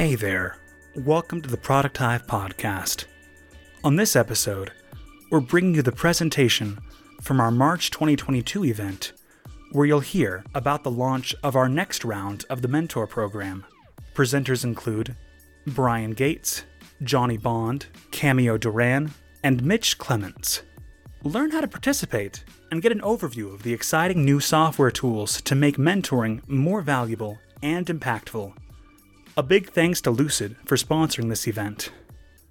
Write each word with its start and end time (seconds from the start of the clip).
Hey 0.00 0.14
there. 0.14 0.56
Welcome 0.94 1.42
to 1.42 1.50
the 1.50 1.58
Product 1.58 1.98
Hive 1.98 2.26
podcast. 2.26 3.04
On 3.84 3.96
this 3.96 4.16
episode, 4.16 4.72
we're 5.30 5.40
bringing 5.40 5.74
you 5.74 5.82
the 5.82 5.92
presentation 5.92 6.78
from 7.20 7.38
our 7.38 7.50
March 7.50 7.90
2022 7.90 8.64
event, 8.64 9.12
where 9.72 9.84
you'll 9.84 10.00
hear 10.00 10.42
about 10.54 10.84
the 10.84 10.90
launch 10.90 11.34
of 11.42 11.54
our 11.54 11.68
next 11.68 12.02
round 12.02 12.46
of 12.48 12.62
the 12.62 12.66
Mentor 12.68 13.06
Program. 13.06 13.66
Presenters 14.14 14.64
include 14.64 15.14
Brian 15.66 16.12
Gates, 16.12 16.64
Johnny 17.02 17.36
Bond, 17.36 17.84
Cameo 18.10 18.56
Duran, 18.56 19.12
and 19.44 19.62
Mitch 19.62 19.98
Clements. 19.98 20.62
Learn 21.24 21.50
how 21.50 21.60
to 21.60 21.68
participate 21.68 22.42
and 22.70 22.80
get 22.80 22.90
an 22.90 23.02
overview 23.02 23.52
of 23.52 23.64
the 23.64 23.74
exciting 23.74 24.24
new 24.24 24.40
software 24.40 24.90
tools 24.90 25.42
to 25.42 25.54
make 25.54 25.76
mentoring 25.76 26.40
more 26.48 26.80
valuable 26.80 27.38
and 27.62 27.84
impactful. 27.84 28.54
A 29.36 29.44
big 29.44 29.70
thanks 29.70 30.00
to 30.00 30.10
Lucid 30.10 30.56
for 30.64 30.76
sponsoring 30.76 31.28
this 31.28 31.46
event. 31.46 31.90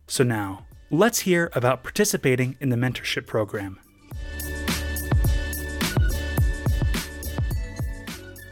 So 0.07 0.23
now, 0.23 0.65
let's 0.89 1.19
hear 1.19 1.51
about 1.53 1.83
participating 1.83 2.55
in 2.61 2.69
the 2.69 2.77
mentorship 2.77 3.27
program. 3.27 3.77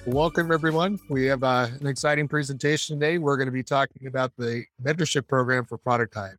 Welcome, 0.05 0.52
everyone. 0.52 0.99
We 1.09 1.26
have 1.27 1.41
uh, 1.41 1.68
an 1.80 1.88
exciting 1.88 2.27
presentation 2.27 2.99
today. 2.99 3.18
We're 3.18 3.38
going 3.38 3.48
to 3.48 3.52
be 3.54 3.63
talking 3.63 4.08
about 4.08 4.34
the 4.38 4.66
mentorship 4.84 5.26
program 5.30 5.63
for 5.63 5.77
Product 5.77 6.13
Hive. 6.13 6.38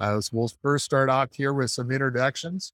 Uh, 0.00 0.20
so 0.20 0.36
we'll 0.36 0.50
first 0.62 0.84
start 0.84 1.08
off 1.08 1.28
here 1.32 1.52
with 1.52 1.70
some 1.70 1.92
introductions. 1.92 2.72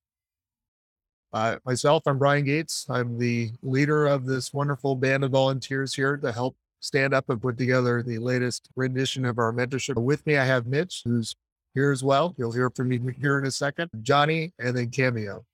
Uh, 1.30 1.56
myself, 1.66 2.04
I'm 2.06 2.18
Brian 2.18 2.46
Gates. 2.46 2.86
I'm 2.88 3.18
the 3.18 3.50
leader 3.62 4.06
of 4.06 4.24
this 4.24 4.52
wonderful 4.54 4.96
band 4.96 5.24
of 5.24 5.30
volunteers 5.30 5.94
here 5.94 6.16
to 6.16 6.32
help 6.32 6.56
stand 6.80 7.14
up 7.14 7.28
and 7.28 7.40
put 7.40 7.56
together 7.58 8.02
the 8.02 8.18
latest 8.18 8.68
rendition 8.74 9.24
of 9.24 9.38
our 9.38 9.52
mentorship. 9.52 10.02
With 10.02 10.26
me, 10.26 10.36
I 10.36 10.44
have 10.44 10.66
Mitch, 10.66 11.02
who's 11.04 11.36
here 11.74 11.92
as 11.92 12.02
well. 12.02 12.34
You'll 12.36 12.52
hear 12.52 12.70
from 12.70 12.88
me 12.88 13.00
here 13.20 13.38
in 13.38 13.46
a 13.46 13.50
second. 13.50 13.90
Johnny, 14.02 14.52
and 14.58 14.76
then 14.76 14.90
Cameo. 14.90 15.44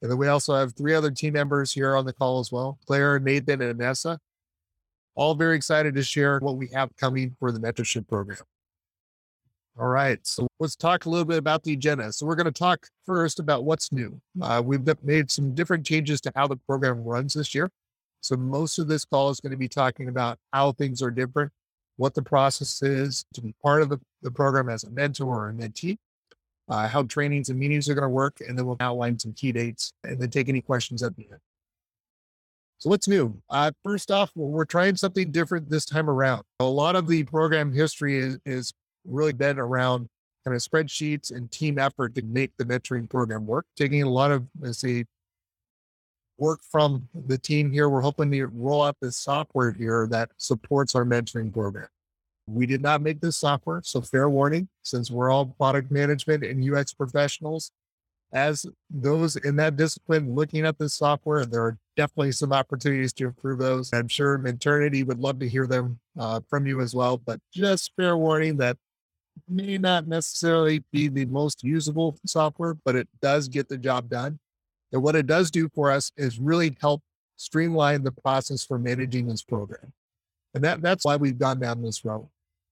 And 0.00 0.10
then 0.10 0.18
we 0.18 0.28
also 0.28 0.54
have 0.54 0.74
three 0.74 0.94
other 0.94 1.10
team 1.10 1.34
members 1.34 1.72
here 1.72 1.96
on 1.96 2.04
the 2.06 2.12
call 2.12 2.38
as 2.38 2.52
well 2.52 2.78
Claire, 2.86 3.18
Nathan, 3.18 3.60
and 3.60 3.78
Nessa. 3.78 4.18
All 5.14 5.34
very 5.34 5.56
excited 5.56 5.94
to 5.96 6.02
share 6.02 6.38
what 6.38 6.56
we 6.56 6.68
have 6.68 6.94
coming 6.96 7.36
for 7.40 7.50
the 7.50 7.58
mentorship 7.58 8.06
program. 8.06 8.38
All 9.78 9.88
right. 9.88 10.18
So 10.24 10.48
let's 10.58 10.76
talk 10.76 11.06
a 11.06 11.10
little 11.10 11.24
bit 11.24 11.38
about 11.38 11.62
the 11.62 11.72
agenda. 11.72 12.12
So 12.12 12.26
we're 12.26 12.36
going 12.36 12.46
to 12.46 12.52
talk 12.52 12.86
first 13.06 13.38
about 13.38 13.64
what's 13.64 13.92
new. 13.92 14.20
Uh, 14.40 14.62
we've 14.64 14.84
made 15.04 15.30
some 15.30 15.54
different 15.54 15.86
changes 15.86 16.20
to 16.22 16.32
how 16.34 16.46
the 16.48 16.56
program 16.56 17.04
runs 17.04 17.34
this 17.34 17.54
year. 17.54 17.70
So 18.20 18.36
most 18.36 18.78
of 18.78 18.88
this 18.88 19.04
call 19.04 19.30
is 19.30 19.40
going 19.40 19.52
to 19.52 19.56
be 19.56 19.68
talking 19.68 20.08
about 20.08 20.38
how 20.52 20.72
things 20.72 21.02
are 21.02 21.10
different, 21.10 21.52
what 21.96 22.14
the 22.14 22.22
process 22.22 22.82
is 22.82 23.24
to 23.34 23.40
be 23.40 23.54
part 23.62 23.82
of 23.82 23.88
the, 23.88 24.00
the 24.22 24.30
program 24.30 24.68
as 24.68 24.84
a 24.84 24.90
mentor 24.90 25.26
or 25.26 25.48
a 25.50 25.52
mentee, 25.52 25.96
uh, 26.68 26.88
how 26.88 27.02
trainings 27.04 27.48
and 27.48 27.58
meetings 27.58 27.88
are 27.88 27.94
going 27.94 28.02
to 28.02 28.08
work, 28.08 28.40
and 28.46 28.58
then 28.58 28.66
we'll 28.66 28.76
outline 28.80 29.18
some 29.18 29.32
key 29.32 29.52
dates 29.52 29.92
and 30.04 30.20
then 30.20 30.30
take 30.30 30.48
any 30.48 30.60
questions 30.60 31.02
at 31.02 31.16
the 31.16 31.26
end. 31.30 31.40
So 32.78 32.90
what's 32.90 33.08
new? 33.08 33.36
Uh, 33.50 33.72
first 33.82 34.10
off, 34.10 34.30
we're 34.36 34.64
trying 34.64 34.94
something 34.94 35.32
different 35.32 35.68
this 35.68 35.84
time 35.84 36.08
around. 36.08 36.44
A 36.60 36.64
lot 36.64 36.94
of 36.94 37.08
the 37.08 37.24
program 37.24 37.72
history 37.72 38.16
is, 38.16 38.38
is 38.46 38.72
really 39.04 39.32
been 39.32 39.58
around 39.58 40.06
kind 40.44 40.54
of 40.54 40.62
spreadsheets 40.62 41.34
and 41.34 41.50
team 41.50 41.78
effort 41.78 42.14
to 42.14 42.22
make 42.22 42.52
the 42.56 42.64
mentoring 42.64 43.10
program 43.10 43.46
work, 43.46 43.66
taking 43.76 44.02
a 44.02 44.08
lot 44.08 44.30
of, 44.30 44.46
let's 44.60 44.78
say, 44.78 45.04
work 46.38 46.60
from 46.62 47.08
the 47.26 47.36
team 47.38 47.70
here. 47.70 47.88
We're 47.88 48.00
hoping 48.00 48.30
to 48.30 48.46
roll 48.46 48.82
out 48.82 48.96
this 49.00 49.16
software 49.16 49.72
here 49.72 50.06
that 50.10 50.30
supports 50.36 50.94
our 50.94 51.04
mentoring 51.04 51.52
program. 51.52 51.88
We 52.46 52.64
did 52.64 52.80
not 52.80 53.02
make 53.02 53.20
this 53.20 53.36
software, 53.36 53.82
so 53.84 54.00
fair 54.00 54.30
warning, 54.30 54.68
since 54.82 55.10
we're 55.10 55.30
all 55.30 55.46
product 55.46 55.90
management 55.90 56.44
and 56.44 56.64
UX 56.64 56.94
professionals. 56.94 57.70
As 58.32 58.66
those 58.90 59.36
in 59.36 59.56
that 59.56 59.76
discipline 59.76 60.34
looking 60.34 60.64
at 60.66 60.78
this 60.78 60.94
software, 60.94 61.44
there 61.44 61.62
are 61.62 61.78
definitely 61.96 62.32
some 62.32 62.52
opportunities 62.52 63.12
to 63.14 63.26
improve 63.26 63.58
those. 63.58 63.92
I'm 63.92 64.08
sure 64.08 64.38
Mentornity 64.38 65.04
would 65.04 65.18
love 65.18 65.38
to 65.40 65.48
hear 65.48 65.66
them 65.66 65.98
uh, 66.18 66.40
from 66.48 66.66
you 66.66 66.80
as 66.80 66.94
well, 66.94 67.18
but 67.18 67.40
just 67.52 67.92
fair 67.96 68.16
warning 68.16 68.58
that 68.58 68.76
may 69.48 69.78
not 69.78 70.06
necessarily 70.06 70.84
be 70.92 71.08
the 71.08 71.26
most 71.26 71.62
usable 71.62 72.18
software, 72.26 72.74
but 72.84 72.96
it 72.96 73.08
does 73.20 73.48
get 73.48 73.68
the 73.68 73.78
job 73.78 74.08
done. 74.08 74.38
And 74.92 75.02
what 75.02 75.16
it 75.16 75.26
does 75.26 75.50
do 75.50 75.68
for 75.74 75.90
us 75.90 76.12
is 76.16 76.38
really 76.38 76.76
help 76.80 77.02
streamline 77.36 78.02
the 78.02 78.12
process 78.12 78.64
for 78.64 78.78
managing 78.78 79.26
this 79.26 79.42
program. 79.42 79.92
And 80.54 80.64
that, 80.64 80.80
that's 80.82 81.04
why 81.04 81.16
we've 81.16 81.38
gone 81.38 81.60
down 81.60 81.82
this 81.82 82.04
road. 82.04 82.28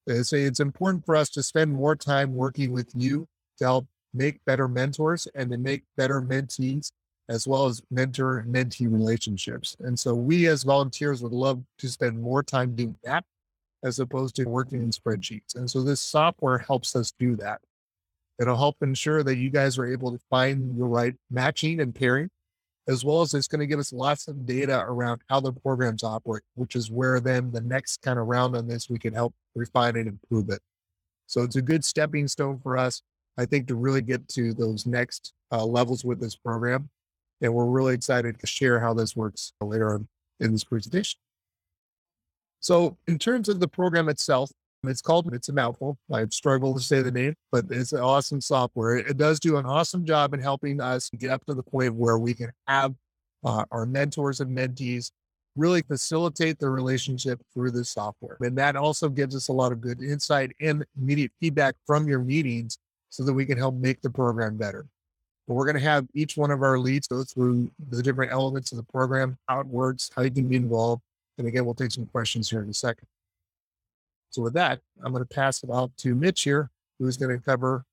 It's, 0.07 0.33
it's 0.33 0.59
important 0.59 1.05
for 1.05 1.15
us 1.15 1.29
to 1.31 1.43
spend 1.43 1.71
more 1.73 1.95
time 1.95 2.33
working 2.33 2.71
with 2.71 2.89
you 2.95 3.27
to 3.59 3.65
help 3.65 3.87
make 4.13 4.43
better 4.45 4.67
mentors 4.67 5.27
and 5.35 5.51
to 5.51 5.57
make 5.57 5.83
better 5.95 6.21
mentees, 6.21 6.91
as 7.29 7.47
well 7.47 7.65
as 7.65 7.81
mentor 7.91 8.45
mentee 8.47 8.91
relationships. 8.91 9.75
And 9.79 9.97
so 9.97 10.15
we 10.15 10.47
as 10.47 10.63
volunteers 10.63 11.21
would 11.21 11.33
love 11.33 11.61
to 11.79 11.89
spend 11.89 12.19
more 12.19 12.41
time 12.41 12.75
doing 12.75 12.95
that 13.03 13.23
as 13.83 13.99
opposed 13.99 14.35
to 14.35 14.45
working 14.45 14.81
in 14.81 14.89
spreadsheets. 14.89 15.55
And 15.55 15.69
so 15.69 15.83
this 15.83 16.01
software 16.01 16.57
helps 16.57 16.95
us 16.95 17.13
do 17.19 17.35
that. 17.37 17.61
It'll 18.39 18.57
help 18.57 18.77
ensure 18.81 19.23
that 19.23 19.37
you 19.37 19.49
guys 19.49 19.77
are 19.77 19.85
able 19.85 20.11
to 20.11 20.19
find 20.29 20.79
the 20.79 20.85
right 20.85 21.15
matching 21.31 21.79
and 21.79 21.93
pairing, 21.93 22.29
as 22.87 23.03
well 23.03 23.21
as 23.21 23.33
it's 23.33 23.47
going 23.47 23.59
to 23.59 23.67
give 23.67 23.79
us 23.79 23.91
lots 23.91 24.27
of 24.27 24.45
data 24.45 24.83
around 24.87 25.21
how 25.29 25.39
the 25.39 25.51
programs 25.51 26.03
operate, 26.03 26.43
which 26.55 26.75
is 26.75 26.91
where 26.91 27.19
then 27.19 27.51
the 27.51 27.61
next 27.61 28.01
kind 28.01 28.19
of 28.19 28.27
round 28.27 28.55
on 28.55 28.67
this, 28.67 28.89
we 28.89 28.99
can 28.99 29.13
help 29.13 29.33
refine 29.55 29.95
and 29.95 30.07
improve 30.07 30.49
it. 30.49 30.61
So 31.25 31.41
it's 31.41 31.55
a 31.55 31.61
good 31.61 31.83
stepping 31.83 32.27
stone 32.27 32.59
for 32.59 32.77
us, 32.77 33.01
I 33.37 33.45
think, 33.45 33.67
to 33.67 33.75
really 33.75 34.01
get 34.01 34.27
to 34.29 34.53
those 34.53 34.85
next 34.85 35.33
uh, 35.51 35.65
levels 35.65 36.05
with 36.05 36.19
this 36.19 36.35
program. 36.35 36.89
And 37.41 37.53
we're 37.53 37.65
really 37.65 37.93
excited 37.93 38.39
to 38.39 38.47
share 38.47 38.79
how 38.79 38.93
this 38.93 39.15
works 39.15 39.53
later 39.61 39.93
on 39.93 40.07
in 40.39 40.51
this 40.51 40.63
presentation. 40.63 41.19
So, 42.59 42.97
in 43.07 43.19
terms 43.19 43.49
of 43.49 43.59
the 43.59 43.67
program 43.67 44.09
itself, 44.09 44.51
it's 44.89 45.01
called, 45.01 45.33
it's 45.33 45.49
a 45.49 45.53
mouthful. 45.53 45.97
I 46.11 46.25
struggle 46.27 46.73
to 46.73 46.79
say 46.79 47.01
the 47.01 47.11
name, 47.11 47.35
but 47.51 47.65
it's 47.69 47.93
an 47.93 48.01
awesome 48.01 48.41
software. 48.41 48.97
It 48.97 49.17
does 49.17 49.39
do 49.39 49.57
an 49.57 49.65
awesome 49.65 50.05
job 50.05 50.33
in 50.33 50.39
helping 50.39 50.81
us 50.81 51.09
get 51.09 51.31
up 51.31 51.45
to 51.45 51.53
the 51.53 51.63
point 51.63 51.95
where 51.95 52.17
we 52.17 52.33
can 52.33 52.51
have 52.67 52.93
uh, 53.43 53.65
our 53.71 53.85
mentors 53.85 54.39
and 54.39 54.55
mentees 54.55 55.11
really 55.55 55.81
facilitate 55.81 56.59
the 56.59 56.69
relationship 56.69 57.41
through 57.53 57.71
this 57.71 57.89
software. 57.89 58.37
And 58.41 58.57
that 58.57 58.75
also 58.75 59.09
gives 59.09 59.35
us 59.35 59.47
a 59.47 59.53
lot 59.53 59.71
of 59.71 59.81
good 59.81 60.01
insight 60.01 60.51
and 60.61 60.85
immediate 61.01 61.31
feedback 61.39 61.75
from 61.85 62.07
your 62.07 62.19
meetings 62.19 62.77
so 63.09 63.23
that 63.23 63.33
we 63.33 63.45
can 63.45 63.57
help 63.57 63.75
make 63.75 64.01
the 64.01 64.09
program 64.09 64.57
better. 64.57 64.85
But 65.47 65.55
we're 65.55 65.65
going 65.65 65.81
to 65.81 65.89
have 65.89 66.05
each 66.13 66.37
one 66.37 66.51
of 66.51 66.61
our 66.61 66.77
leads 66.77 67.07
go 67.07 67.23
through 67.23 67.71
the 67.89 68.03
different 68.03 68.31
elements 68.31 68.71
of 68.71 68.77
the 68.77 68.83
program, 68.83 69.37
how 69.47 69.61
it 69.61 69.67
works, 69.67 70.11
how 70.15 70.21
you 70.21 70.31
can 70.31 70.47
be 70.47 70.57
involved. 70.57 71.01
And 71.37 71.47
again, 71.47 71.65
we'll 71.65 71.73
take 71.73 71.91
some 71.91 72.05
questions 72.05 72.49
here 72.49 72.61
in 72.61 72.69
a 72.69 72.73
second. 72.73 73.07
So 74.29 74.41
with 74.41 74.53
that, 74.53 74.79
I'm 75.03 75.11
going 75.11 75.23
to 75.23 75.35
pass 75.35 75.63
it 75.63 75.69
out 75.71 75.91
to 75.97 76.15
Mitch 76.15 76.43
here, 76.43 76.69
who's 76.99 77.17
going 77.17 77.35
to 77.35 77.43
cover, 77.43 77.85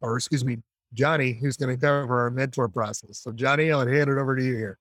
or 0.00 0.16
excuse 0.16 0.44
me, 0.44 0.58
Johnny, 0.92 1.32
who's 1.32 1.56
going 1.56 1.74
to 1.74 1.80
cover 1.80 2.20
our 2.20 2.30
mentor 2.30 2.68
process. 2.68 3.18
So 3.18 3.32
Johnny, 3.32 3.72
I'll 3.72 3.86
hand 3.86 4.10
it 4.10 4.18
over 4.18 4.36
to 4.36 4.44
you 4.44 4.56
here. 4.56 4.78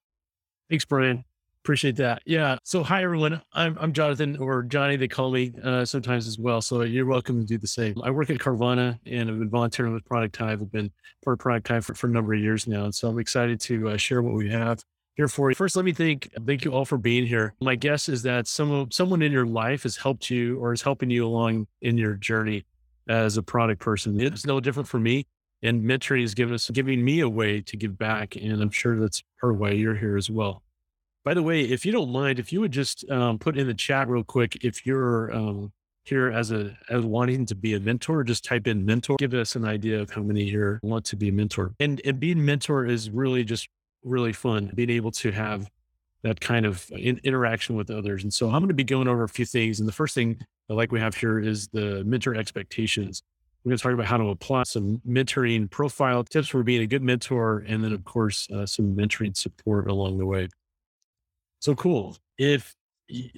Thanks, 0.69 0.85
Brian. 0.85 1.23
Appreciate 1.63 1.95
that. 1.97 2.23
Yeah. 2.25 2.57
So 2.63 2.81
hi 2.81 3.03
everyone. 3.03 3.39
I'm 3.53 3.77
I'm 3.79 3.93
Jonathan 3.93 4.35
or 4.37 4.63
Johnny. 4.63 4.95
They 4.95 5.07
call 5.07 5.29
me 5.29 5.53
uh, 5.63 5.85
sometimes 5.85 6.25
as 6.25 6.39
well. 6.39 6.59
So 6.59 6.81
you're 6.81 7.05
welcome 7.05 7.39
to 7.39 7.45
do 7.45 7.59
the 7.59 7.67
same. 7.67 8.01
I 8.03 8.09
work 8.09 8.31
at 8.31 8.39
Carvana 8.39 8.97
and 9.05 9.29
I've 9.29 9.37
been 9.37 9.49
volunteering 9.49 9.93
with 9.93 10.03
Product 10.05 10.35
Hive. 10.35 10.59
I've 10.59 10.71
been 10.71 10.91
part 11.23 11.35
of 11.35 11.39
Product 11.39 11.67
Hive 11.67 11.85
for, 11.85 11.93
for 11.93 12.07
a 12.07 12.09
number 12.09 12.33
of 12.33 12.39
years 12.39 12.65
now, 12.65 12.85
and 12.85 12.95
so 12.95 13.09
I'm 13.09 13.19
excited 13.19 13.59
to 13.61 13.89
uh, 13.89 13.97
share 13.97 14.23
what 14.23 14.33
we 14.33 14.49
have 14.49 14.83
here 15.15 15.27
for 15.27 15.49
you. 15.49 15.55
First, 15.55 15.75
let 15.75 15.85
me 15.85 15.93
thank 15.93 16.29
thank 16.45 16.65
you 16.65 16.71
all 16.71 16.85
for 16.85 16.97
being 16.97 17.25
here. 17.25 17.53
My 17.61 17.75
guess 17.75 18.09
is 18.09 18.23
that 18.23 18.47
some 18.47 18.89
someone 18.91 19.21
in 19.21 19.31
your 19.31 19.45
life 19.45 19.83
has 19.83 19.97
helped 19.97 20.29
you 20.29 20.57
or 20.59 20.73
is 20.73 20.81
helping 20.81 21.09
you 21.09 21.25
along 21.25 21.67
in 21.81 21.97
your 21.97 22.13
journey 22.13 22.65
as 23.07 23.37
a 23.37 23.43
product 23.43 23.81
person. 23.81 24.19
It's 24.19 24.45
no 24.45 24.59
different 24.59 24.87
for 24.87 24.99
me. 24.99 25.25
And 25.63 25.83
mentoring 25.83 26.23
is 26.23 26.33
given 26.33 26.55
us 26.55 26.69
giving 26.71 27.03
me 27.03 27.19
a 27.19 27.29
way 27.29 27.61
to 27.61 27.77
give 27.77 27.97
back. 27.97 28.35
And 28.35 28.61
I'm 28.61 28.71
sure 28.71 28.99
that's 28.99 29.21
her 29.37 29.53
way. 29.53 29.75
You're 29.75 29.95
here 29.95 30.17
as 30.17 30.29
well. 30.29 30.63
By 31.23 31.35
the 31.35 31.43
way, 31.43 31.61
if 31.61 31.85
you 31.85 31.91
don't 31.91 32.11
mind, 32.11 32.39
if 32.39 32.51
you 32.51 32.61
would 32.61 32.71
just 32.71 33.07
um, 33.11 33.37
put 33.37 33.55
in 33.55 33.67
the 33.67 33.75
chat 33.75 34.07
real 34.07 34.23
quick, 34.23 34.63
if 34.63 34.87
you're 34.87 35.31
um, 35.31 35.71
here 36.03 36.31
as 36.31 36.51
a 36.51 36.75
as 36.89 37.05
wanting 37.05 37.45
to 37.45 37.55
be 37.55 37.75
a 37.75 37.79
mentor, 37.79 38.23
just 38.23 38.43
type 38.43 38.65
in 38.65 38.85
mentor. 38.85 39.17
Give 39.19 39.33
us 39.35 39.55
an 39.55 39.65
idea 39.65 39.99
of 39.99 40.09
how 40.09 40.21
many 40.21 40.49
here 40.49 40.79
want 40.81 41.05
to 41.05 41.15
be 41.15 41.29
a 41.29 41.31
mentor. 41.31 41.73
And 41.79 42.01
and 42.05 42.19
being 42.19 42.43
mentor 42.43 42.87
is 42.87 43.11
really 43.11 43.43
just 43.43 43.69
really 44.03 44.33
fun 44.33 44.71
being 44.75 44.89
able 44.89 45.11
to 45.11 45.31
have 45.31 45.69
that 46.23 46.39
kind 46.39 46.65
of 46.65 46.89
in, 46.91 47.19
interaction 47.23 47.75
with 47.75 47.89
others. 47.89 48.23
And 48.23 48.33
so 48.33 48.47
I'm 48.47 48.59
going 48.59 48.67
to 48.67 48.73
be 48.73 48.83
going 48.83 49.07
over 49.07 49.23
a 49.23 49.29
few 49.29 49.45
things. 49.45 49.79
And 49.79 49.87
the 49.87 49.93
first 49.93 50.13
thing 50.13 50.39
I 50.69 50.73
like 50.73 50.91
we 50.91 50.99
have 50.99 51.15
here 51.15 51.39
is 51.39 51.67
the 51.69 52.03
mentor 52.03 52.35
expectations. 52.35 53.23
We're 53.63 53.69
going 53.69 53.77
to 53.77 53.83
talk 53.83 53.93
about 53.93 54.05
how 54.05 54.17
to 54.17 54.29
apply 54.29 54.63
some 54.63 55.01
mentoring 55.07 55.69
profile 55.69 56.23
tips 56.23 56.47
for 56.47 56.63
being 56.63 56.81
a 56.81 56.87
good 56.87 57.03
mentor. 57.03 57.63
And 57.67 57.83
then, 57.83 57.93
of 57.93 58.03
course, 58.03 58.47
uh, 58.51 58.65
some 58.65 58.95
mentoring 58.95 59.35
support 59.35 59.89
along 59.89 60.17
the 60.17 60.25
way. 60.25 60.49
So 61.59 61.75
cool. 61.75 62.17
If 62.37 62.75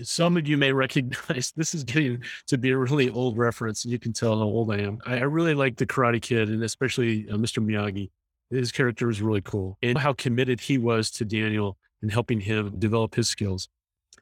some 0.04 0.38
of 0.38 0.48
you 0.48 0.58
may 0.58 0.72
recognize 0.74 1.52
this 1.56 1.74
is 1.74 1.84
getting 1.84 2.24
to 2.48 2.58
be 2.58 2.72
a 2.72 2.78
really 2.78 3.10
old 3.10 3.38
reference. 3.38 3.86
You 3.86 4.00
can 4.00 4.14
tell 4.14 4.38
how 4.38 4.46
old 4.46 4.72
I 4.72 4.80
am. 4.80 5.00
I, 5.06 5.18
I 5.18 5.24
really 5.24 5.54
like 5.54 5.78
the 5.78 5.86
Karate 5.86 6.22
Kid 6.22 6.50
and 6.50 6.64
especially 6.64 7.30
uh, 7.30 7.36
Mr. 7.36 7.64
Miyagi. 7.64 8.10
His 8.54 8.72
character 8.72 9.08
was 9.08 9.22
really 9.22 9.42
cool 9.42 9.78
and 9.82 9.98
how 9.98 10.14
committed 10.14 10.62
he 10.62 10.78
was 10.78 11.10
to 11.12 11.26
Daniel 11.26 11.78
and 12.02 12.12
helping 12.12 12.40
him 12.40 12.74
develop 12.78 13.16
his 13.16 13.30
skills. 13.30 13.70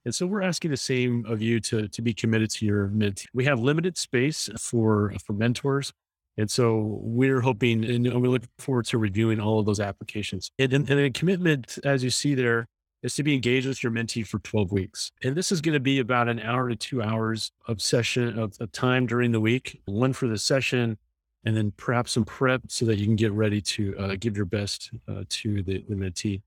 And 0.05 0.15
so 0.15 0.25
we're 0.25 0.41
asking 0.41 0.71
the 0.71 0.77
same 0.77 1.25
of 1.27 1.41
you 1.41 1.59
to, 1.61 1.87
to 1.87 2.01
be 2.01 2.13
committed 2.13 2.49
to 2.51 2.65
your 2.65 2.87
mentee. 2.89 3.25
We 3.33 3.45
have 3.45 3.59
limited 3.59 3.97
space 3.97 4.49
for, 4.57 5.13
for 5.23 5.33
mentors. 5.33 5.93
And 6.37 6.49
so 6.49 6.99
we're 7.01 7.41
hoping 7.41 7.83
and 7.83 8.21
we 8.21 8.27
look 8.27 8.43
forward 8.57 8.85
to 8.85 8.97
reviewing 8.97 9.39
all 9.39 9.59
of 9.59 9.65
those 9.65 9.79
applications. 9.79 10.51
And, 10.57 10.73
and, 10.73 10.89
and 10.89 10.99
a 10.99 11.11
commitment, 11.11 11.77
as 11.83 12.03
you 12.03 12.09
see 12.09 12.35
there, 12.35 12.67
is 13.03 13.15
to 13.15 13.23
be 13.23 13.33
engaged 13.33 13.67
with 13.67 13.83
your 13.83 13.91
mentee 13.91 14.25
for 14.25 14.39
12 14.39 14.71
weeks. 14.71 15.11
And 15.23 15.35
this 15.35 15.51
is 15.51 15.61
going 15.61 15.73
to 15.73 15.79
be 15.79 15.99
about 15.99 16.29
an 16.29 16.39
hour 16.39 16.69
to 16.69 16.75
two 16.75 17.01
hours 17.01 17.51
of 17.67 17.81
session 17.81 18.39
of, 18.39 18.55
of 18.59 18.71
time 18.71 19.07
during 19.07 19.31
the 19.31 19.39
week, 19.39 19.81
one 19.85 20.13
for 20.13 20.27
the 20.27 20.37
session, 20.37 20.97
and 21.45 21.55
then 21.55 21.71
perhaps 21.75 22.11
some 22.11 22.25
prep 22.25 22.61
so 22.67 22.85
that 22.85 22.99
you 22.99 23.05
can 23.05 23.15
get 23.15 23.31
ready 23.31 23.61
to 23.61 23.97
uh, 23.97 24.15
give 24.19 24.37
your 24.37 24.45
best 24.45 24.91
uh, 25.07 25.23
to 25.29 25.63
the, 25.63 25.83
the 25.89 25.95
mentee. 25.95 26.41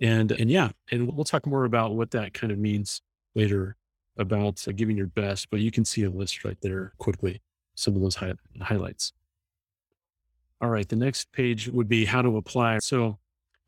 And, 0.00 0.32
and 0.32 0.50
yeah, 0.50 0.70
and 0.90 1.14
we'll 1.14 1.24
talk 1.24 1.46
more 1.46 1.64
about 1.64 1.94
what 1.94 2.10
that 2.12 2.34
kind 2.34 2.52
of 2.52 2.58
means 2.58 3.02
later 3.34 3.76
about 4.16 4.66
uh, 4.66 4.72
giving 4.72 4.96
your 4.96 5.06
best, 5.08 5.50
but 5.50 5.60
you 5.60 5.70
can 5.70 5.84
see 5.84 6.04
a 6.04 6.10
list 6.10 6.44
right 6.44 6.56
there 6.62 6.92
quickly, 6.98 7.42
some 7.74 7.94
of 7.94 8.02
those 8.02 8.16
hi- 8.16 8.32
highlights. 8.60 9.12
All 10.60 10.70
right, 10.70 10.88
the 10.88 10.96
next 10.96 11.30
page 11.32 11.68
would 11.68 11.88
be 11.88 12.04
how 12.04 12.22
to 12.22 12.36
apply. 12.36 12.78
So 12.78 13.18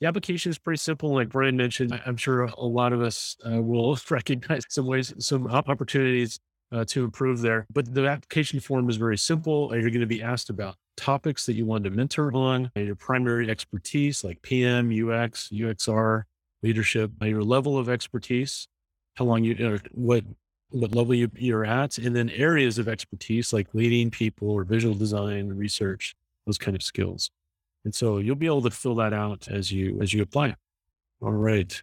the 0.00 0.06
application 0.06 0.50
is 0.50 0.58
pretty 0.58 0.78
simple. 0.78 1.14
Like 1.14 1.28
Brian 1.28 1.56
mentioned, 1.56 2.00
I'm 2.06 2.16
sure 2.16 2.44
a 2.44 2.64
lot 2.64 2.92
of 2.92 3.02
us 3.02 3.36
uh, 3.46 3.60
will 3.60 3.98
recognize 4.10 4.64
some 4.68 4.86
ways, 4.86 5.12
some 5.18 5.46
opportunities 5.46 6.40
uh, 6.72 6.84
to 6.86 7.04
improve 7.04 7.40
there. 7.40 7.66
But 7.72 7.92
the 7.92 8.06
application 8.06 8.60
form 8.60 8.88
is 8.88 8.96
very 8.96 9.18
simple. 9.18 9.70
You're 9.72 9.90
going 9.90 10.00
to 10.00 10.06
be 10.06 10.22
asked 10.22 10.50
about 10.50 10.76
topics 10.96 11.46
that 11.46 11.54
you 11.54 11.66
want 11.66 11.84
to 11.84 11.90
mentor 11.90 12.34
on, 12.34 12.70
your 12.74 12.96
primary 12.96 13.50
expertise 13.50 14.24
like 14.24 14.40
PM, 14.42 14.88
UX, 14.88 15.48
UXR, 15.52 16.24
leadership, 16.62 17.10
your 17.22 17.42
level 17.42 17.78
of 17.78 17.88
expertise, 17.88 18.68
how 19.14 19.24
long 19.24 19.44
you, 19.44 19.78
what 19.92 20.24
what 20.70 20.94
level 20.94 21.14
you, 21.14 21.30
you're 21.36 21.64
at, 21.64 21.96
and 21.96 22.14
then 22.14 22.28
areas 22.30 22.78
of 22.78 22.88
expertise 22.88 23.52
like 23.52 23.68
leading 23.72 24.10
people 24.10 24.50
or 24.50 24.64
visual 24.64 24.94
design, 24.94 25.48
research, 25.48 26.14
those 26.44 26.58
kind 26.58 26.74
of 26.74 26.82
skills. 26.82 27.30
And 27.84 27.94
so 27.94 28.18
you'll 28.18 28.34
be 28.34 28.46
able 28.46 28.62
to 28.62 28.70
fill 28.70 28.96
that 28.96 29.12
out 29.12 29.46
as 29.48 29.70
you 29.70 30.00
as 30.02 30.12
you 30.12 30.22
apply. 30.22 30.56
All 31.22 31.32
right. 31.32 31.82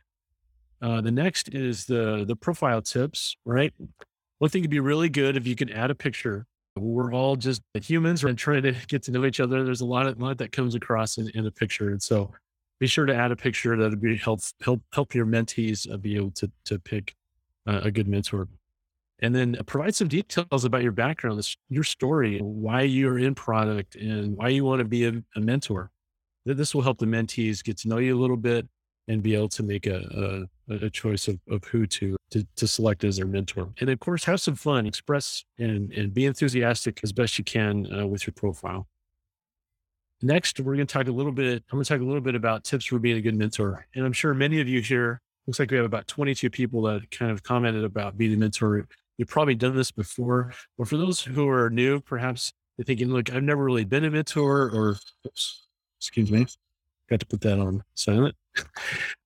Uh, 0.81 0.99
the 0.99 1.11
next 1.11 1.49
is 1.53 1.85
the 1.85 2.25
the 2.27 2.35
profile 2.35 2.81
tips, 2.81 3.37
right? 3.45 3.73
One 4.43 4.49
thing 4.49 4.63
would 4.63 4.69
be 4.69 4.81
really 4.81 5.07
good 5.07 5.37
if 5.37 5.47
you 5.47 5.55
could 5.55 5.71
add 5.71 5.89
a 5.89 5.95
picture. 5.95 6.45
We're 6.75 7.13
all 7.13 7.37
just 7.37 7.61
humans 7.75 8.25
and 8.25 8.37
trying 8.37 8.63
to 8.63 8.73
get 8.89 9.01
to 9.03 9.11
know 9.11 9.23
each 9.23 9.39
other. 9.39 9.63
There's 9.63 9.79
a 9.79 9.85
lot 9.85 10.05
of 10.05 10.19
lot 10.19 10.37
that 10.39 10.51
comes 10.51 10.75
across 10.75 11.17
in, 11.17 11.29
in 11.29 11.45
a 11.45 11.51
picture, 11.51 11.91
and 11.91 12.03
so 12.03 12.29
be 12.81 12.87
sure 12.87 13.05
to 13.05 13.15
add 13.15 13.31
a 13.31 13.37
picture 13.37 13.77
that 13.77 13.89
would 13.91 14.01
be 14.01 14.17
help 14.17 14.41
help 14.61 14.81
help 14.91 15.15
your 15.15 15.25
mentees 15.25 15.89
uh, 15.89 15.95
be 15.95 16.17
able 16.17 16.31
to 16.31 16.51
to 16.65 16.77
pick 16.77 17.15
uh, 17.67 17.79
a 17.83 17.89
good 17.89 18.09
mentor. 18.09 18.49
And 19.19 19.33
then 19.33 19.55
provide 19.65 19.95
some 19.95 20.09
details 20.09 20.65
about 20.65 20.83
your 20.83 20.91
background, 20.91 21.41
your 21.69 21.85
story, 21.85 22.39
why 22.39 22.81
you're 22.81 23.19
in 23.19 23.35
product, 23.35 23.95
and 23.95 24.35
why 24.35 24.49
you 24.49 24.65
want 24.65 24.79
to 24.79 24.85
be 24.85 25.05
a, 25.05 25.23
a 25.37 25.39
mentor 25.39 25.89
this 26.45 26.75
will 26.75 26.81
help 26.81 26.97
the 26.97 27.05
mentees 27.05 27.63
get 27.63 27.77
to 27.77 27.87
know 27.87 27.99
you 27.99 28.17
a 28.17 28.19
little 28.19 28.35
bit 28.35 28.67
and 29.07 29.23
be 29.23 29.35
able 29.35 29.47
to 29.47 29.63
make 29.63 29.85
a, 29.85 30.47
a, 30.69 30.73
a 30.85 30.89
choice 30.89 31.29
of, 31.29 31.39
of 31.49 31.63
who 31.63 31.85
to, 31.87 32.17
to, 32.33 32.45
to 32.55 32.67
select 32.67 33.03
as 33.03 33.17
their 33.17 33.27
mentor. 33.27 33.69
And 33.79 33.89
of 33.89 33.99
course, 33.99 34.23
have 34.25 34.41
some 34.41 34.55
fun, 34.55 34.87
express 34.87 35.45
and, 35.59 35.93
and 35.93 36.13
be 36.13 36.25
enthusiastic 36.25 36.99
as 37.03 37.13
best 37.13 37.37
you 37.37 37.43
can 37.43 37.87
uh, 37.93 38.07
with 38.07 38.25
your 38.25 38.33
profile. 38.33 38.87
Next, 40.23 40.59
we're 40.59 40.75
going 40.75 40.87
to 40.87 40.91
talk 40.91 41.07
a 41.07 41.11
little 41.11 41.31
bit. 41.31 41.63
I'm 41.71 41.77
going 41.77 41.83
to 41.83 41.89
talk 41.89 42.01
a 42.01 42.05
little 42.05 42.21
bit 42.21 42.33
about 42.33 42.63
tips 42.63 42.85
for 42.85 42.97
being 42.97 43.17
a 43.17 43.21
good 43.21 43.35
mentor. 43.35 43.85
And 43.93 44.03
I'm 44.03 44.13
sure 44.13 44.33
many 44.33 44.59
of 44.61 44.67
you 44.67 44.81
here, 44.81 45.21
looks 45.45 45.59
like 45.59 45.69
we 45.69 45.77
have 45.77 45.85
about 45.85 46.07
22 46.07 46.49
people 46.49 46.81
that 46.83 47.11
kind 47.11 47.31
of 47.31 47.43
commented 47.43 47.83
about 47.83 48.17
being 48.17 48.33
a 48.33 48.37
mentor. 48.37 48.87
You've 49.17 49.27
probably 49.27 49.55
done 49.55 49.75
this 49.75 49.91
before, 49.91 50.53
but 50.77 50.87
for 50.87 50.97
those 50.97 51.19
who 51.21 51.47
are 51.47 51.69
new, 51.69 51.99
perhaps 51.99 52.51
they're 52.77 52.85
thinking, 52.85 53.09
look, 53.09 53.31
I've 53.31 53.43
never 53.43 53.63
really 53.63 53.85
been 53.85 54.05
a 54.05 54.09
mentor 54.09 54.71
or 54.71 54.97
oops, 55.27 55.67
excuse 55.99 56.31
me, 56.31 56.47
got 57.09 57.19
to 57.19 57.27
put 57.27 57.41
that 57.41 57.59
on 57.59 57.83
silent. 57.93 58.35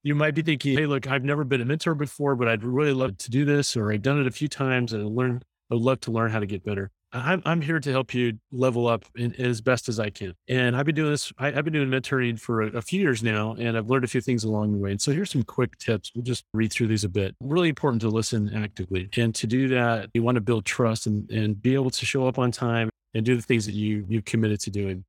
You 0.04 0.16
might 0.16 0.36
be 0.36 0.42
thinking, 0.42 0.78
hey, 0.78 0.86
look, 0.86 1.08
I've 1.08 1.24
never 1.24 1.44
been 1.44 1.62
a 1.62 1.66
mentor 1.66 1.96
before, 1.96 2.36
but 2.36 2.48
I'd 2.48 2.64
really 2.64 2.94
love 2.94 3.18
to 3.18 3.32
do 3.32 3.46
this, 3.46 3.76
or 3.76 3.92
I've 3.92 4.02
done 4.02 4.20
it 4.20 4.28
a 4.28 4.32
few 4.32 4.48
times 4.48 4.94
and 4.94 5.04
I 5.04 5.06
learned, 5.06 5.44
I'd 5.72 5.80
love 5.80 6.00
to 6.02 6.12
learn 6.12 6.32
how 6.32 6.40
to 6.40 6.46
get 6.46 6.64
better. 6.64 6.92
I'm, 7.14 7.42
I'm 7.46 7.62
here 7.62 7.80
to 7.80 7.92
help 7.92 8.14
you 8.14 8.38
level 8.52 8.88
up 8.88 9.06
in, 9.16 9.34
as 9.36 9.62
best 9.62 9.88
as 9.88 9.98
I 9.98 10.10
can. 10.10 10.34
And 10.50 10.76
I've 10.76 10.86
been 10.86 10.96
doing 10.96 11.12
this, 11.12 11.32
I, 11.38 11.52
have 11.52 11.64
been 11.64 11.74
doing 11.74 11.90
mentoring 11.90 12.38
for 12.40 12.64
a, 12.64 12.68
a, 12.78 12.82
few 12.82 13.00
years 13.00 13.24
now, 13.24 13.54
and 13.54 13.78
I've 13.78 13.90
learned 13.90 14.04
a 14.04 14.10
few 14.10 14.20
things 14.20 14.44
along 14.44 14.74
the 14.74 14.78
way. 14.78 14.92
And 14.92 15.02
so 15.02 15.14
here's 15.14 15.32
some 15.32 15.44
quick 15.44 15.78
tips. 15.78 16.12
We'll 16.14 16.26
just 16.26 16.44
read 16.54 16.72
through 16.72 16.88
these 16.88 17.06
a 17.06 17.10
bit. 17.10 17.34
Really 17.42 17.70
important 17.70 18.02
to 18.02 18.10
listen 18.10 18.54
actively. 18.54 19.10
And 19.16 19.34
to 19.36 19.48
do 19.48 19.70
that, 19.70 20.10
you 20.14 20.22
want 20.22 20.36
to 20.36 20.42
build 20.42 20.66
trust 20.66 21.08
and, 21.08 21.30
and 21.32 21.62
be 21.62 21.76
able 21.76 21.92
to 21.92 22.06
show 22.06 22.28
up 22.28 22.38
on 22.38 22.52
time 22.52 22.90
and 23.14 23.26
do 23.26 23.38
the 23.38 23.42
things 23.42 23.66
that 23.68 23.74
you, 23.74 24.06
you've 24.10 24.26
committed 24.26 24.60
to 24.62 24.70
doing 24.70 25.06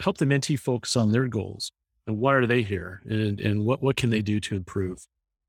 help 0.00 0.18
the 0.18 0.26
mentee 0.26 0.58
focus 0.58 0.96
on 0.96 1.12
their 1.12 1.26
goals 1.26 1.72
and 2.08 2.18
why 2.18 2.34
are 2.34 2.46
they 2.46 2.62
here 2.62 3.02
and, 3.04 3.40
and 3.40 3.64
what, 3.64 3.82
what 3.82 3.96
can 3.96 4.10
they 4.10 4.22
do 4.22 4.40
to 4.40 4.56
improve? 4.56 5.06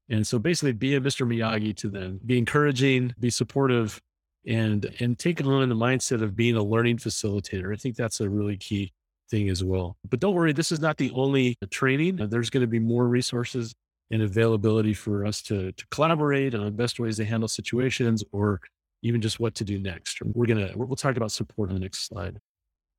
And 0.09 0.27
so 0.27 0.37
basically 0.37 0.73
be 0.73 0.95
a 0.95 1.01
Mr. 1.01 1.25
Miyagi 1.25 1.75
to 1.77 1.89
them, 1.89 2.19
be 2.25 2.37
encouraging, 2.37 3.13
be 3.19 3.29
supportive, 3.29 3.99
and 4.45 4.85
and 4.99 5.17
take 5.19 5.43
on 5.43 5.69
the 5.69 5.75
mindset 5.75 6.21
of 6.21 6.35
being 6.35 6.55
a 6.55 6.63
learning 6.63 6.97
facilitator. 6.97 7.73
I 7.73 7.77
think 7.77 7.95
that's 7.95 8.19
a 8.19 8.29
really 8.29 8.57
key 8.57 8.93
thing 9.29 9.49
as 9.49 9.63
well. 9.63 9.97
But 10.09 10.19
don't 10.19 10.33
worry, 10.33 10.53
this 10.53 10.71
is 10.71 10.79
not 10.79 10.97
the 10.97 11.11
only 11.11 11.57
training. 11.69 12.15
There's 12.15 12.49
going 12.49 12.61
to 12.61 12.67
be 12.67 12.79
more 12.79 13.07
resources 13.07 13.73
and 14.11 14.23
availability 14.23 14.93
for 14.93 15.25
us 15.25 15.41
to, 15.43 15.71
to 15.71 15.87
collaborate 15.91 16.55
on 16.55 16.75
best 16.75 16.99
ways 16.99 17.17
to 17.17 17.25
handle 17.25 17.47
situations 17.47 18.23
or 18.31 18.59
even 19.03 19.21
just 19.21 19.39
what 19.39 19.53
to 19.55 19.63
do 19.63 19.77
next. 19.77 20.19
We're 20.23 20.47
going 20.47 20.67
to, 20.67 20.75
we'll 20.75 20.95
talk 20.95 21.15
about 21.15 21.31
support 21.31 21.69
on 21.69 21.75
the 21.75 21.81
next 21.81 22.07
slide. 22.07 22.39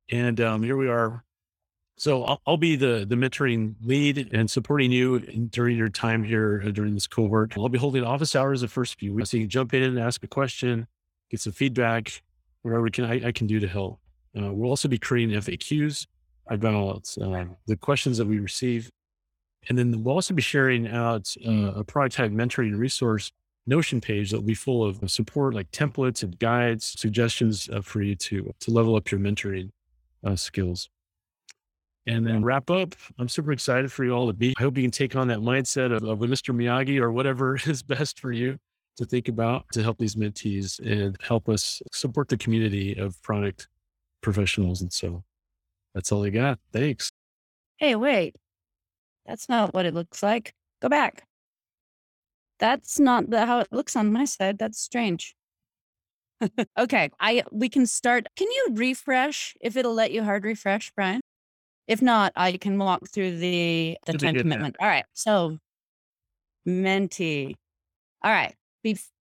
And 0.09 0.39
um, 0.39 0.63
here 0.63 0.77
we 0.77 0.87
are 0.87 1.25
so 1.97 2.23
I'll, 2.23 2.41
I'll, 2.47 2.57
be 2.57 2.75
the 2.75 3.05
the 3.07 3.15
mentoring 3.15 3.75
lead 3.83 4.29
and 4.33 4.49
supporting 4.49 4.91
you 4.91 5.19
during 5.19 5.77
your 5.77 5.89
time 5.89 6.23
here 6.23 6.63
uh, 6.65 6.71
during 6.71 6.93
this 6.93 7.07
cohort. 7.07 7.53
I'll 7.57 7.69
be 7.69 7.77
holding 7.77 8.03
office 8.03 8.35
hours 8.35 8.61
the 8.61 8.67
first 8.67 8.99
few 8.99 9.13
weeks, 9.13 9.31
so 9.31 9.37
you 9.37 9.43
can 9.43 9.49
jump 9.49 9.73
in 9.73 9.83
and 9.83 9.99
ask 9.99 10.23
a 10.23 10.27
question, 10.27 10.87
get 11.29 11.39
some 11.39 11.53
feedback, 11.53 12.23
whatever 12.61 12.89
can 12.89 13.05
I, 13.05 13.27
I 13.27 13.31
can 13.31 13.47
do 13.47 13.59
to 13.59 13.67
help. 13.67 13.99
Uh, 14.37 14.51
we'll 14.51 14.69
also 14.69 14.87
be 14.87 14.97
creating 14.97 15.35
FAQs 15.35 16.07
about 16.47 17.15
uh, 17.21 17.45
the 17.67 17.75
questions 17.75 18.17
that 18.17 18.25
we 18.25 18.39
receive, 18.39 18.89
and 19.69 19.77
then 19.77 20.03
we'll 20.03 20.15
also 20.15 20.33
be 20.33 20.41
sharing 20.41 20.87
out 20.87 21.33
uh, 21.45 21.73
a 21.73 21.83
Product 21.83 22.15
Hive 22.15 22.31
mentoring 22.31 22.77
resource 22.77 23.31
Notion 23.67 24.01
page 24.01 24.31
that 24.31 24.37
will 24.37 24.47
be 24.47 24.55
full 24.55 24.83
of 24.83 24.99
support 25.09 25.53
like 25.53 25.69
templates 25.69 26.23
and 26.23 26.37
guides, 26.39 26.95
suggestions 26.97 27.69
uh, 27.69 27.81
for 27.81 28.01
you 28.01 28.15
to 28.15 28.51
to 28.59 28.71
level 28.71 28.95
up 28.95 29.11
your 29.11 29.19
mentoring 29.19 29.69
uh, 30.23 30.35
skills. 30.35 30.89
And 32.07 32.25
then 32.25 32.43
wrap 32.43 32.71
up. 32.71 32.95
I'm 33.19 33.29
super 33.29 33.51
excited 33.51 33.91
for 33.91 34.03
you 34.03 34.11
all 34.11 34.25
to 34.27 34.33
be. 34.33 34.55
I 34.57 34.63
hope 34.63 34.75
you 34.75 34.83
can 34.83 34.91
take 34.91 35.15
on 35.15 35.27
that 35.27 35.39
mindset 35.39 35.95
of, 35.95 36.03
of 36.03 36.19
Mr. 36.19 36.53
Miyagi 36.55 36.99
or 36.99 37.11
whatever 37.11 37.55
is 37.65 37.83
best 37.83 38.19
for 38.19 38.31
you 38.31 38.57
to 38.97 39.05
think 39.05 39.27
about 39.27 39.65
to 39.73 39.83
help 39.83 39.97
these 39.99 40.15
mentees 40.15 40.79
and 40.79 41.15
help 41.21 41.47
us 41.47 41.81
support 41.91 42.27
the 42.27 42.37
community 42.37 42.95
of 42.95 43.21
product 43.21 43.67
professionals. 44.21 44.81
And 44.81 44.91
so 44.91 45.23
that's 45.93 46.11
all 46.11 46.23
I 46.23 46.29
got. 46.29 46.59
Thanks. 46.73 47.11
Hey, 47.77 47.95
wait. 47.95 48.35
That's 49.25 49.47
not 49.47 49.73
what 49.73 49.85
it 49.85 49.93
looks 49.93 50.23
like. 50.23 50.53
Go 50.81 50.89
back. 50.89 51.23
That's 52.59 52.99
not 52.99 53.29
the, 53.29 53.45
how 53.45 53.59
it 53.59 53.67
looks 53.71 53.95
on 53.95 54.11
my 54.11 54.25
side. 54.25 54.57
That's 54.57 54.79
strange. 54.79 55.35
okay, 56.77 57.09
I 57.19 57.43
we 57.51 57.69
can 57.69 57.85
start. 57.85 58.27
Can 58.35 58.47
you 58.49 58.69
refresh 58.71 59.55
if 59.61 59.75
it'll 59.75 59.93
let 59.93 60.11
you 60.11 60.23
hard 60.23 60.43
refresh, 60.43 60.91
Brian? 60.95 61.21
If 61.87 62.01
not, 62.01 62.31
I 62.35 62.57
can 62.57 62.77
walk 62.77 63.09
through 63.09 63.37
the 63.37 63.97
the 64.05 64.13
time 64.13 64.35
commitment. 64.35 64.75
All 64.79 64.87
right. 64.87 65.05
So 65.13 65.57
mentee. 66.67 67.55
All 68.23 68.31
right. 68.31 68.55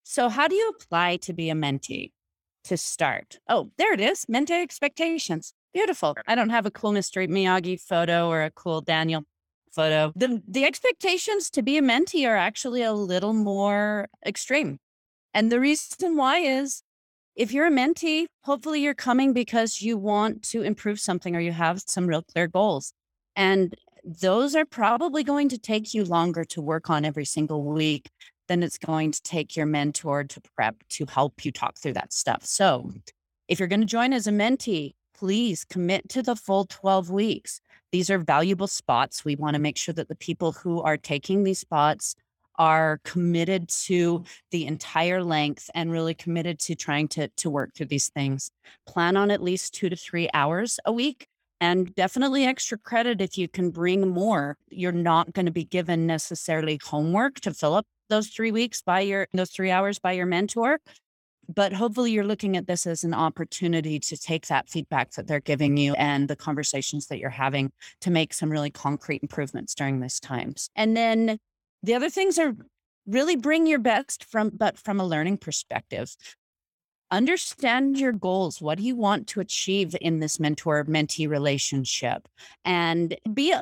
So 0.04 0.30
how 0.30 0.48
do 0.48 0.56
you 0.56 0.70
apply 0.70 1.18
to 1.18 1.34
be 1.34 1.50
a 1.50 1.56
mentee 1.56 2.12
to 2.66 2.78
start? 2.78 3.40
Oh, 3.50 3.72
there 3.78 3.94
it 3.94 4.00
is. 4.00 4.26
Mentee 4.26 4.62
expectations. 4.62 5.54
Beautiful. 5.74 6.16
I 6.28 6.36
don't 6.36 6.50
have 6.50 6.66
a 6.66 6.72
cool 6.72 6.92
Mr. 6.92 7.28
Miyagi 7.28 7.82
photo 7.82 8.30
or 8.30 8.44
a 8.44 8.52
cool 8.52 8.82
Daniel 8.82 9.24
photo. 9.72 10.14
The 10.16 10.42
the 10.48 10.66
expectations 10.66 11.50
to 11.52 11.62
be 11.64 11.78
a 11.78 11.82
mentee 11.82 12.28
are 12.28 12.38
actually 12.38 12.84
a 12.84 12.94
little 12.94 13.34
more 13.34 14.08
extreme. 14.26 14.80
And 15.34 15.52
the 15.52 15.60
reason 15.60 16.16
why 16.16 16.38
is 16.40 16.84
if 17.36 17.52
you're 17.52 17.68
a 17.68 17.72
mentee, 17.72 18.26
hopefully 18.42 18.82
you're 18.82 18.94
coming 18.94 19.34
because 19.34 19.82
you 19.82 19.98
want 19.98 20.44
to 20.44 20.62
improve 20.62 21.00
something 21.00 21.36
or 21.36 21.40
you 21.40 21.52
have 21.52 21.82
some 21.86 22.08
real 22.08 22.22
clear 22.22 22.48
goals. 22.48 22.94
And 23.36 23.74
those 24.04 24.56
are 24.56 24.66
probably 24.66 25.24
going 25.24 25.50
to 25.50 25.58
take 25.58 25.94
you 25.94 26.04
longer 26.04 26.44
to 26.46 26.62
work 26.62 26.90
on 26.90 27.06
every 27.06 27.26
single 27.26 27.64
week 27.64 28.10
than 28.48 28.62
it's 28.62 28.78
going 28.78 29.12
to 29.12 29.22
take 29.24 29.56
your 29.56 29.66
mentor 29.66 30.26
to 30.26 30.42
prep 30.56 30.76
to 30.90 31.06
help 31.06 31.46
you 31.46 31.52
talk 31.52 31.78
through 31.78 31.94
that 31.94 32.14
stuff. 32.14 32.46
So 32.46 32.92
if 33.48 33.60
you're 33.60 33.70
going 33.70 33.80
to 33.80 33.88
join 33.88 34.14
as 34.14 34.28
a 34.28 34.32
mentee, 34.32 34.94
please 35.16 35.64
commit 35.64 36.10
to 36.10 36.22
the 36.22 36.36
full 36.36 36.66
12 36.66 37.10
weeks. 37.10 37.62
These 37.92 38.10
are 38.10 38.18
valuable 38.18 38.68
spots. 38.68 39.24
We 39.24 39.36
want 39.36 39.54
to 39.54 39.62
make 39.62 39.78
sure 39.78 39.94
that 39.94 40.10
the 40.10 40.16
people 40.16 40.52
who 40.52 40.82
are 40.82 40.98
taking 40.98 41.44
these 41.44 41.60
spots 41.60 42.16
are 42.58 43.00
committed 43.04 43.70
to 43.70 44.24
the 44.52 44.66
entire 44.66 45.24
length 45.24 45.70
and 45.74 45.92
really 45.92 46.14
committed 46.14 46.60
to 46.60 46.76
trying 46.76 47.08
to, 47.10 47.28
to 47.38 47.50
work 47.50 47.72
through 47.76 47.88
these 47.88 48.10
things. 48.10 48.52
Plan 48.88 49.18
on 49.18 49.32
at 49.32 49.42
least 49.42 49.74
two 49.74 49.90
to 49.90 49.96
three 49.96 50.30
hours 50.34 50.80
a 50.86 50.92
week 50.92 51.28
and 51.64 51.96
definitely 51.96 52.46
extra 52.46 52.78
credit 52.78 53.22
if 53.22 53.38
you 53.38 53.48
can 53.48 53.70
bring 53.70 54.10
more. 54.10 54.58
You're 54.70 54.92
not 54.92 55.32
going 55.34 55.46
to 55.46 55.52
be 55.52 55.64
given 55.64 56.06
necessarily 56.06 56.80
homework 56.84 57.40
to 57.42 57.54
fill 57.54 57.76
up 57.76 57.86
those 58.10 58.28
three 58.28 58.52
weeks 58.52 58.82
by 58.82 59.00
your, 59.00 59.28
those 59.34 59.52
three 59.52 59.72
hours 59.72 59.98
by 59.98 60.12
your 60.12 60.26
mentor. 60.26 60.80
But 61.54 61.74
hopefully, 61.74 62.12
you're 62.12 62.26
looking 62.26 62.56
at 62.58 62.68
this 62.68 62.86
as 62.86 63.04
an 63.04 63.14
opportunity 63.14 64.00
to 64.00 64.18
take 64.18 64.48
that 64.48 64.70
feedback 64.70 65.12
that 65.12 65.28
they're 65.28 65.42
giving 65.42 65.76
you 65.78 65.94
and 65.96 66.28
the 66.28 66.36
conversations 66.36 67.08
that 67.08 67.20
you're 67.20 67.30
having 67.30 67.72
to 68.02 68.12
make 68.12 68.34
some 68.34 68.50
really 68.50 68.72
concrete 68.72 69.22
improvements 69.22 69.76
during 69.76 70.00
these 70.00 70.20
times. 70.20 70.70
And 70.76 70.96
then 70.96 71.38
the 71.84 71.94
other 71.94 72.10
things 72.10 72.40
are 72.40 72.56
really 73.06 73.36
bring 73.36 73.68
your 73.68 73.80
best 73.80 74.24
from, 74.24 74.50
but 74.50 74.78
from 74.78 75.00
a 75.00 75.06
learning 75.06 75.38
perspective. 75.38 76.16
Understand 77.12 78.00
your 78.00 78.14
goals. 78.14 78.62
What 78.62 78.80
do 78.80 78.84
you 78.84 78.96
want 78.96 79.28
to 79.28 79.40
achieve 79.40 79.96
in 80.02 80.20
this 80.20 80.40
mentor 80.40 80.84
mentee 80.86 81.30
relationship? 81.30 82.28
And 82.66 83.16
be, 83.32 83.54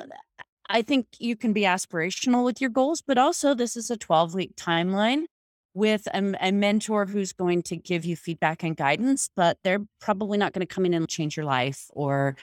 I 0.69 0.81
think 0.83 1.07
you 1.19 1.35
can 1.35 1.51
be 1.51 1.63
aspirational 1.63 2.45
with 2.45 2.61
your 2.61 2.69
goals, 2.69 3.01
but 3.05 3.17
also 3.17 3.53
this 3.53 3.75
is 3.75 3.91
a 3.91 3.97
12 3.97 4.33
week 4.33 4.55
timeline 4.55 5.25
with 5.73 6.07
a, 6.07 6.33
a, 6.41 6.51
mentor 6.51 7.05
who's 7.05 7.31
going 7.33 7.63
to 7.63 7.77
give 7.77 8.03
you 8.03 8.15
feedback 8.15 8.61
and 8.63 8.75
guidance, 8.75 9.29
but 9.35 9.57
they're 9.63 9.85
probably 10.01 10.37
not 10.37 10.51
going 10.51 10.65
to 10.65 10.73
come 10.73 10.85
in 10.85 10.93
and 10.93 11.07
change 11.07 11.37
your 11.37 11.45
life 11.45 11.85
or 11.91 12.35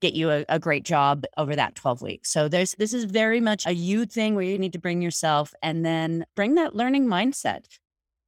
get 0.00 0.14
you 0.14 0.30
a, 0.30 0.44
a, 0.48 0.58
great 0.58 0.84
job 0.84 1.24
over 1.36 1.54
that 1.56 1.74
12 1.74 2.02
weeks. 2.02 2.30
So 2.30 2.48
there's 2.48 2.74
this 2.78 2.94
is 2.94 3.04
very 3.04 3.40
much 3.40 3.66
a 3.66 3.72
you 3.72 4.06
thing 4.06 4.34
where 4.34 4.44
you 4.44 4.58
need 4.58 4.72
to 4.72 4.78
bring 4.78 5.02
yourself 5.02 5.52
and 5.62 5.84
then 5.84 6.24
bring 6.36 6.54
that 6.54 6.74
learning 6.74 7.06
mindset. 7.06 7.64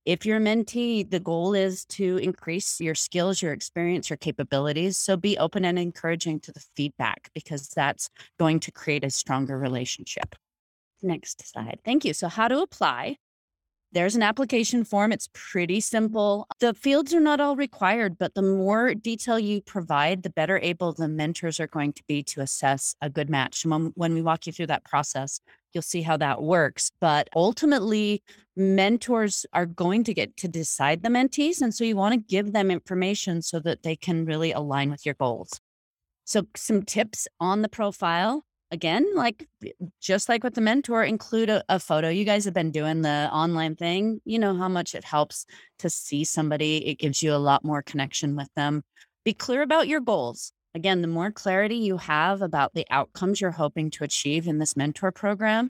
If 0.04 0.26
you're 0.26 0.38
a 0.38 0.40
mentee, 0.40 1.08
the 1.08 1.20
goal 1.20 1.54
is 1.54 1.84
to 1.86 2.16
increase 2.16 2.80
your 2.80 2.96
skills, 2.96 3.40
your 3.40 3.52
experience, 3.52 4.10
your 4.10 4.16
capabilities. 4.16 4.98
So 4.98 5.16
be 5.16 5.38
open 5.38 5.64
and 5.64 5.78
encouraging 5.78 6.40
to 6.40 6.52
the 6.52 6.64
feedback 6.74 7.30
because 7.34 7.68
that's 7.68 8.10
going 8.38 8.58
to 8.60 8.72
create 8.72 9.04
a 9.04 9.10
stronger 9.10 9.56
relationship. 9.56 10.34
Next 11.02 11.48
slide. 11.48 11.80
Thank 11.84 12.04
you. 12.04 12.14
So 12.14 12.28
how 12.28 12.48
to 12.48 12.60
apply? 12.60 13.16
There's 13.92 14.16
an 14.16 14.22
application 14.22 14.84
form. 14.84 15.12
It's 15.12 15.28
pretty 15.34 15.80
simple. 15.80 16.46
The 16.60 16.72
fields 16.72 17.12
are 17.12 17.20
not 17.20 17.40
all 17.40 17.56
required, 17.56 18.16
but 18.18 18.34
the 18.34 18.42
more 18.42 18.94
detail 18.94 19.38
you 19.38 19.60
provide, 19.60 20.22
the 20.22 20.30
better 20.30 20.58
able 20.58 20.94
the 20.94 21.08
mentors 21.08 21.60
are 21.60 21.66
going 21.66 21.92
to 21.94 22.02
be 22.08 22.22
to 22.24 22.40
assess 22.40 22.94
a 23.02 23.10
good 23.10 23.28
match. 23.28 23.66
When, 23.66 23.92
when 23.94 24.14
we 24.14 24.22
walk 24.22 24.46
you 24.46 24.52
through 24.52 24.68
that 24.68 24.84
process, 24.84 25.40
you'll 25.74 25.82
see 25.82 26.00
how 26.00 26.16
that 26.16 26.42
works. 26.42 26.90
But 27.00 27.28
ultimately, 27.36 28.22
mentors 28.56 29.44
are 29.52 29.66
going 29.66 30.04
to 30.04 30.14
get 30.14 30.38
to 30.38 30.48
decide 30.48 31.02
the 31.02 31.10
mentees. 31.10 31.60
And 31.60 31.74
so 31.74 31.84
you 31.84 31.96
want 31.96 32.14
to 32.14 32.20
give 32.20 32.52
them 32.52 32.70
information 32.70 33.42
so 33.42 33.60
that 33.60 33.82
they 33.82 33.96
can 33.96 34.24
really 34.24 34.52
align 34.52 34.90
with 34.90 35.04
your 35.04 35.14
goals. 35.14 35.60
So, 36.24 36.46
some 36.56 36.82
tips 36.82 37.28
on 37.40 37.62
the 37.62 37.68
profile 37.68 38.44
again, 38.72 39.06
like 39.14 39.46
just 40.00 40.28
like 40.28 40.42
with 40.42 40.54
the 40.54 40.60
mentor, 40.60 41.04
include 41.04 41.50
a, 41.50 41.62
a, 41.68 41.78
photo. 41.78 42.08
You 42.08 42.24
guys 42.24 42.46
have 42.46 42.54
been 42.54 42.72
doing 42.72 43.02
the 43.02 43.28
online 43.30 43.76
thing. 43.76 44.20
You 44.24 44.38
know 44.38 44.56
how 44.56 44.68
much 44.68 44.94
it 44.94 45.04
helps 45.04 45.46
to 45.80 45.90
see 45.90 46.24
somebody. 46.24 46.78
It 46.88 46.98
gives 46.98 47.22
you 47.22 47.34
a 47.34 47.36
lot 47.36 47.64
more 47.64 47.82
connection 47.82 48.34
with 48.34 48.48
them. 48.56 48.82
Be 49.24 49.34
clear 49.34 49.62
about 49.62 49.86
your 49.86 50.00
goals. 50.00 50.52
Again, 50.74 51.02
the 51.02 51.08
more 51.08 51.30
clarity 51.30 51.76
you 51.76 51.98
have 51.98 52.40
about 52.40 52.72
the 52.72 52.86
outcomes 52.90 53.40
you're 53.40 53.50
hoping 53.50 53.90
to 53.90 54.04
achieve 54.04 54.48
in 54.48 54.58
this 54.58 54.74
mentor 54.74 55.12
program, 55.12 55.68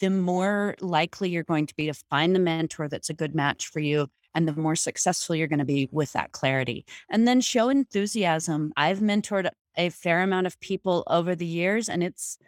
the 0.00 0.10
more 0.10 0.74
likely 0.80 1.30
you're 1.30 1.44
going 1.44 1.66
to 1.66 1.74
be 1.76 1.86
to 1.86 1.94
find 2.10 2.34
the 2.34 2.40
mentor 2.40 2.88
that's 2.88 3.10
a 3.10 3.14
good 3.14 3.34
match 3.34 3.68
for 3.68 3.78
you 3.78 4.08
and 4.34 4.48
the 4.48 4.56
more 4.56 4.74
successful 4.74 5.36
you're 5.36 5.46
going 5.46 5.60
to 5.60 5.64
be 5.64 5.88
with 5.92 6.12
that 6.12 6.32
clarity. 6.32 6.84
And 7.08 7.28
then 7.28 7.40
show 7.40 7.68
enthusiasm. 7.68 8.72
I've 8.76 8.98
mentored 8.98 9.48
a 9.76 9.90
fair 9.90 10.22
amount 10.22 10.46
of 10.46 10.58
people 10.60 11.04
over 11.06 11.34
the 11.34 11.46
years, 11.46 11.88
and 11.88 12.02
it's 12.02 12.38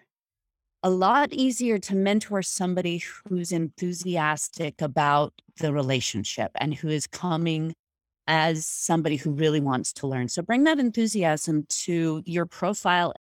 a 0.82 0.90
lot 0.90 1.32
easier 1.32 1.78
to 1.78 1.96
mentor 1.96 2.42
somebody 2.42 3.02
who's 3.28 3.50
enthusiastic 3.50 4.80
about 4.80 5.32
the 5.58 5.72
relationship 5.72 6.52
and 6.56 6.74
who 6.74 6.88
is 6.88 7.06
coming 7.06 7.74
as 8.26 8.66
somebody 8.66 9.16
who 9.16 9.30
really 9.30 9.60
wants 9.60 9.92
to 9.94 10.06
learn. 10.06 10.28
So 10.28 10.42
bring 10.42 10.64
that 10.64 10.78
enthusiasm 10.78 11.64
to 11.68 12.22
your 12.24 12.46
profile. 12.46 13.14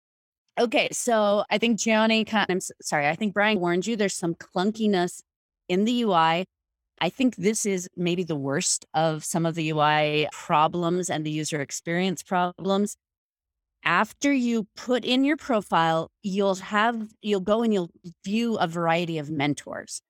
Okay, 0.59 0.89
so 0.93 1.45
I 1.51 1.59
think 1.59 1.79
Johnny, 1.79 2.25
I'm 2.33 2.61
sorry, 2.81 3.09
I 3.09 3.15
think 3.15 3.35
Brian 3.35 3.61
warned 3.61 3.87
you 3.87 3.97
there's 3.97 4.15
some 4.15 4.35
clunkiness 4.35 5.23
in 5.69 5.85
the 5.85 6.03
UI. 6.03 6.45
I 7.01 7.09
think 7.09 7.37
this 7.37 7.67
is 7.67 7.89
maybe 7.97 8.23
the 8.23 8.37
worst 8.37 8.87
of 8.95 9.25
some 9.25 9.47
of 9.47 9.55
the 9.55 9.71
UI 9.71 10.29
problems 10.33 11.11
and 11.11 11.25
the 11.25 11.31
user 11.31 11.61
experience 11.61 12.23
problems 12.23 12.97
after 13.85 14.33
you 14.33 14.67
put 14.77 15.05
in 15.05 15.25
your 15.25 15.37
profile, 15.37 16.11
you'll 16.23 16.57
have, 16.57 17.09
you'll 17.21 17.41
go 17.41 17.63
and 17.63 17.73
you'll 17.73 17.91
view 18.25 18.57
a 18.57 18.67
variety 18.67 19.19
of 19.19 19.31
mentors. 19.31 20.01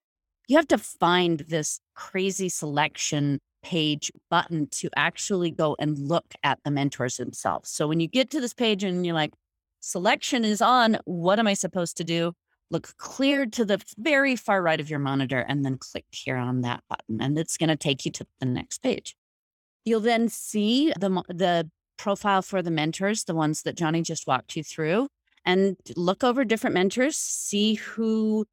You 0.47 0.57
have 0.57 0.67
to 0.67 0.77
find 0.77 1.39
this 1.47 1.79
crazy 1.95 2.49
selection 2.49 3.39
page 3.63 4.11
button 4.29 4.67
to 4.67 4.89
actually 4.95 5.51
go 5.51 5.75
and 5.79 5.97
look 5.97 6.33
at 6.43 6.59
the 6.63 6.71
mentors 6.71 7.17
themselves. 7.17 7.69
So 7.69 7.87
when 7.87 7.99
you 7.99 8.07
get 8.07 8.29
to 8.31 8.41
this 8.41 8.53
page 8.53 8.83
and 8.83 9.05
you're 9.05 9.15
like, 9.15 9.33
selection 9.79 10.43
is 10.43 10.61
on, 10.61 10.97
what 11.05 11.39
am 11.39 11.47
I 11.47 11.53
supposed 11.53 11.97
to 11.97 12.03
do? 12.03 12.33
Look 12.69 12.95
clear 12.97 13.45
to 13.45 13.65
the 13.65 13.81
very 13.97 14.35
far 14.35 14.61
right 14.61 14.79
of 14.79 14.89
your 14.89 14.99
monitor 14.99 15.39
and 15.39 15.63
then 15.63 15.77
click 15.77 16.05
here 16.11 16.37
on 16.37 16.61
that 16.61 16.83
button. 16.89 17.21
And 17.21 17.37
it's 17.39 17.57
going 17.57 17.69
to 17.69 17.75
take 17.75 18.05
you 18.05 18.11
to 18.11 18.25
the 18.39 18.45
next 18.45 18.79
page. 18.79 19.15
You'll 19.85 19.99
then 19.99 20.29
see 20.29 20.91
the, 20.99 21.23
the 21.27 21.69
profile 22.03 22.41
for 22.41 22.61
the 22.61 22.69
mentors, 22.69 23.23
the 23.23 23.33
ones 23.33 23.61
that 23.61 23.77
Johnny 23.77 24.01
just 24.01 24.27
walked 24.27 24.57
you 24.57 24.63
through, 24.63 25.07
and 25.45 25.77
look 25.95 26.21
over 26.21 26.43
different 26.43 26.73
mentors, 26.73 27.15
see 27.15 27.75
who 27.75 28.45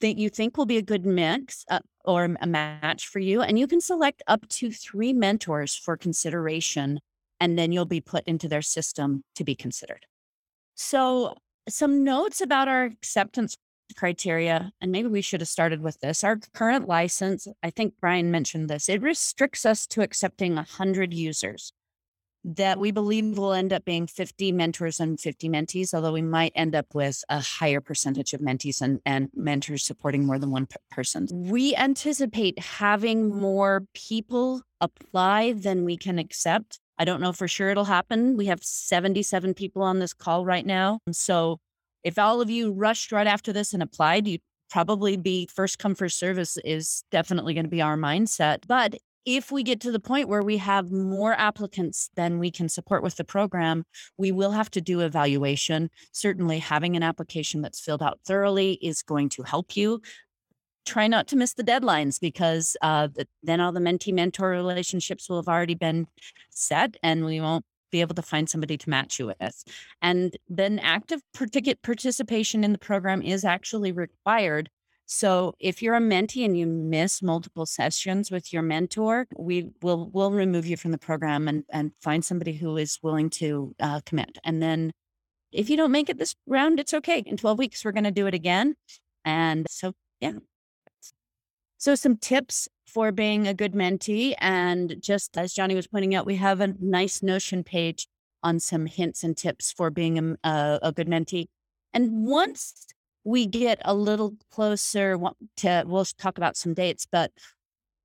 that 0.00 0.16
you 0.16 0.30
think 0.30 0.56
will 0.56 0.64
be 0.64 0.78
a 0.78 0.82
good 0.82 1.04
mix 1.04 1.66
uh, 1.70 1.80
or 2.06 2.34
a 2.40 2.46
match 2.46 3.06
for 3.08 3.18
you. 3.18 3.42
And 3.42 3.58
you 3.58 3.66
can 3.66 3.82
select 3.82 4.22
up 4.26 4.48
to 4.48 4.70
three 4.70 5.12
mentors 5.12 5.76
for 5.76 5.98
consideration, 5.98 7.00
and 7.40 7.58
then 7.58 7.72
you'll 7.72 7.84
be 7.84 8.00
put 8.00 8.24
into 8.24 8.48
their 8.48 8.62
system 8.62 9.22
to 9.34 9.44
be 9.44 9.54
considered. 9.54 10.06
So, 10.74 11.34
some 11.68 12.04
notes 12.04 12.40
about 12.40 12.68
our 12.68 12.84
acceptance 12.84 13.54
criteria, 13.96 14.72
and 14.80 14.90
maybe 14.90 15.08
we 15.08 15.20
should 15.20 15.42
have 15.42 15.48
started 15.48 15.82
with 15.82 16.00
this. 16.00 16.24
Our 16.24 16.38
current 16.54 16.88
license, 16.88 17.46
I 17.62 17.68
think 17.68 17.94
Brian 18.00 18.30
mentioned 18.30 18.70
this, 18.70 18.88
it 18.88 19.02
restricts 19.02 19.66
us 19.66 19.86
to 19.88 20.00
accepting 20.00 20.54
100 20.54 21.12
users 21.12 21.72
that 22.46 22.78
we 22.78 22.92
believe 22.92 23.36
will 23.36 23.52
end 23.52 23.72
up 23.72 23.84
being 23.84 24.06
50 24.06 24.52
mentors 24.52 25.00
and 25.00 25.18
50 25.18 25.48
mentees, 25.48 25.92
although 25.92 26.12
we 26.12 26.22
might 26.22 26.52
end 26.54 26.76
up 26.76 26.94
with 26.94 27.24
a 27.28 27.40
higher 27.40 27.80
percentage 27.80 28.32
of 28.32 28.40
mentees 28.40 28.80
and, 28.80 29.00
and 29.04 29.30
mentors 29.34 29.82
supporting 29.84 30.24
more 30.24 30.38
than 30.38 30.52
one 30.52 30.66
p- 30.66 30.76
person. 30.88 31.26
We 31.32 31.74
anticipate 31.74 32.58
having 32.60 33.36
more 33.36 33.84
people 33.94 34.62
apply 34.80 35.54
than 35.54 35.84
we 35.84 35.96
can 35.96 36.20
accept. 36.20 36.78
I 36.98 37.04
don't 37.04 37.20
know 37.20 37.32
for 37.32 37.48
sure 37.48 37.70
it'll 37.70 37.84
happen. 37.84 38.36
We 38.36 38.46
have 38.46 38.62
77 38.62 39.54
people 39.54 39.82
on 39.82 39.98
this 39.98 40.12
call 40.12 40.44
right 40.44 40.64
now. 40.64 41.00
So 41.10 41.58
if 42.04 42.16
all 42.16 42.40
of 42.40 42.48
you 42.48 42.72
rushed 42.72 43.10
right 43.10 43.26
after 43.26 43.52
this 43.52 43.74
and 43.74 43.82
applied, 43.82 44.28
you'd 44.28 44.40
probably 44.70 45.16
be 45.16 45.48
first 45.52 45.80
come 45.80 45.96
first 45.96 46.18
service 46.18 46.56
is 46.64 47.02
definitely 47.10 47.54
going 47.54 47.64
to 47.64 47.70
be 47.70 47.82
our 47.82 47.96
mindset. 47.96 48.60
But 48.68 48.94
if 49.26 49.50
we 49.50 49.64
get 49.64 49.80
to 49.80 49.90
the 49.90 50.00
point 50.00 50.28
where 50.28 50.42
we 50.42 50.56
have 50.58 50.92
more 50.92 51.34
applicants 51.34 52.10
than 52.14 52.38
we 52.38 52.50
can 52.50 52.68
support 52.68 53.02
with 53.02 53.16
the 53.16 53.24
program, 53.24 53.84
we 54.16 54.30
will 54.30 54.52
have 54.52 54.70
to 54.70 54.80
do 54.80 55.00
evaluation. 55.00 55.90
Certainly, 56.12 56.60
having 56.60 56.96
an 56.96 57.02
application 57.02 57.60
that's 57.60 57.80
filled 57.80 58.02
out 58.02 58.20
thoroughly 58.24 58.74
is 58.74 59.02
going 59.02 59.28
to 59.30 59.42
help 59.42 59.76
you. 59.76 60.00
Try 60.86 61.08
not 61.08 61.26
to 61.28 61.36
miss 61.36 61.54
the 61.54 61.64
deadlines 61.64 62.20
because 62.20 62.76
uh, 62.80 63.08
then 63.42 63.60
all 63.60 63.72
the 63.72 63.80
mentee 63.80 64.14
mentor 64.14 64.50
relationships 64.50 65.28
will 65.28 65.38
have 65.38 65.48
already 65.48 65.74
been 65.74 66.06
set 66.50 66.96
and 67.02 67.24
we 67.24 67.40
won't 67.40 67.64
be 67.90 68.00
able 68.00 68.14
to 68.14 68.22
find 68.22 68.48
somebody 68.48 68.76
to 68.78 68.90
match 68.90 69.18
you 69.18 69.26
with. 69.26 69.64
And 70.00 70.36
then 70.48 70.78
active 70.78 71.20
participation 71.32 72.62
in 72.62 72.72
the 72.72 72.78
program 72.78 73.22
is 73.22 73.44
actually 73.44 73.90
required 73.90 74.70
so 75.06 75.54
if 75.60 75.82
you're 75.82 75.94
a 75.94 76.00
mentee 76.00 76.44
and 76.44 76.58
you 76.58 76.66
miss 76.66 77.22
multiple 77.22 77.64
sessions 77.64 78.30
with 78.30 78.52
your 78.52 78.62
mentor, 78.62 79.26
we 79.36 79.70
will 79.80 80.10
will 80.10 80.32
remove 80.32 80.66
you 80.66 80.76
from 80.76 80.90
the 80.90 80.98
program 80.98 81.48
and 81.48 81.64
and 81.70 81.92
find 82.02 82.24
somebody 82.24 82.52
who 82.52 82.76
is 82.76 82.98
willing 83.02 83.30
to 83.30 83.74
uh, 83.80 84.00
commit. 84.04 84.38
And 84.44 84.60
then 84.60 84.92
if 85.52 85.70
you 85.70 85.76
don't 85.76 85.92
make 85.92 86.10
it 86.10 86.18
this 86.18 86.34
round, 86.46 86.80
it's 86.80 86.92
okay. 86.92 87.22
In 87.24 87.36
12 87.36 87.58
weeks, 87.58 87.84
we're 87.84 87.92
going 87.92 88.04
to 88.04 88.10
do 88.10 88.26
it 88.26 88.34
again. 88.34 88.74
And 89.24 89.66
so 89.70 89.92
yeah. 90.20 90.32
So, 91.78 91.94
some 91.94 92.16
tips 92.16 92.68
for 92.86 93.12
being 93.12 93.46
a 93.46 93.54
good 93.54 93.74
mentee. 93.74 94.34
And 94.38 94.96
just 95.00 95.36
as 95.36 95.52
Johnny 95.52 95.74
was 95.74 95.86
pointing 95.86 96.14
out, 96.14 96.26
we 96.26 96.36
have 96.36 96.60
a 96.60 96.74
nice 96.80 97.22
Notion 97.22 97.62
page 97.62 98.08
on 98.42 98.60
some 98.60 98.86
hints 98.86 99.22
and 99.22 99.36
tips 99.36 99.72
for 99.72 99.90
being 99.90 100.36
a, 100.42 100.78
a 100.82 100.92
good 100.92 101.08
mentee. 101.08 101.46
And 101.92 102.26
once 102.26 102.86
we 103.26 103.44
get 103.44 103.80
a 103.84 103.92
little 103.92 104.36
closer 104.52 105.18
to, 105.56 105.84
we'll 105.84 106.04
talk 106.16 106.38
about 106.38 106.56
some 106.56 106.74
dates, 106.74 107.08
but 107.10 107.32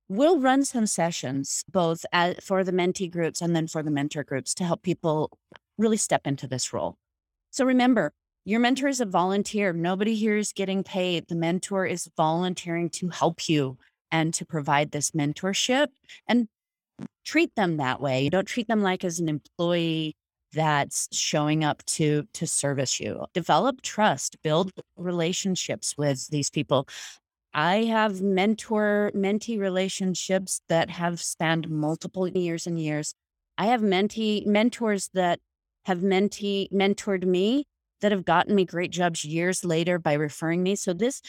we'll 0.08 0.40
run 0.40 0.64
some 0.64 0.84
sessions 0.84 1.62
both 1.70 2.04
at, 2.12 2.42
for 2.42 2.64
the 2.64 2.72
mentee 2.72 3.08
groups 3.08 3.40
and 3.40 3.54
then 3.54 3.68
for 3.68 3.84
the 3.84 3.90
mentor 3.90 4.24
groups 4.24 4.52
to 4.52 4.64
help 4.64 4.82
people 4.82 5.30
really 5.78 5.96
step 5.96 6.22
into 6.26 6.48
this 6.48 6.72
role. 6.72 6.96
So 7.52 7.64
remember, 7.64 8.12
your 8.44 8.58
mentor 8.58 8.88
is 8.88 9.00
a 9.00 9.06
volunteer. 9.06 9.72
Nobody 9.72 10.16
here 10.16 10.36
is 10.36 10.52
getting 10.52 10.82
paid. 10.82 11.28
The 11.28 11.36
mentor 11.36 11.86
is 11.86 12.10
volunteering 12.16 12.90
to 12.90 13.10
help 13.10 13.48
you 13.48 13.78
and 14.10 14.34
to 14.34 14.44
provide 14.44 14.90
this 14.90 15.12
mentorship 15.12 15.86
and 16.26 16.48
treat 17.24 17.54
them 17.54 17.76
that 17.76 18.00
way. 18.00 18.24
You 18.24 18.30
don't 18.30 18.48
treat 18.48 18.66
them 18.66 18.82
like 18.82 19.04
as 19.04 19.20
an 19.20 19.28
employee 19.28 20.16
that's 20.52 21.08
showing 21.16 21.64
up 21.64 21.84
to 21.86 22.24
to 22.34 22.46
service 22.46 23.00
you. 23.00 23.26
Develop 23.34 23.82
trust, 23.82 24.36
build 24.42 24.72
relationships 24.96 25.96
with 25.96 26.28
these 26.28 26.50
people. 26.50 26.88
I 27.54 27.84
have 27.84 28.22
mentor 28.22 29.12
mentee 29.14 29.58
relationships 29.58 30.62
that 30.68 30.90
have 30.90 31.20
spanned 31.20 31.68
multiple 31.68 32.26
years 32.26 32.66
and 32.66 32.80
years. 32.80 33.14
I 33.58 33.66
have 33.66 33.82
mentee 33.82 34.46
mentors 34.46 35.10
that 35.12 35.40
have 35.84 35.98
mentee 35.98 36.70
mentored 36.72 37.24
me 37.24 37.66
that 38.00 38.12
have 38.12 38.24
gotten 38.24 38.54
me 38.54 38.64
great 38.64 38.90
jobs 38.90 39.24
years 39.24 39.64
later 39.64 39.98
by 39.98 40.14
referring 40.14 40.62
me. 40.62 40.76
So 40.76 40.92
this 40.92 41.20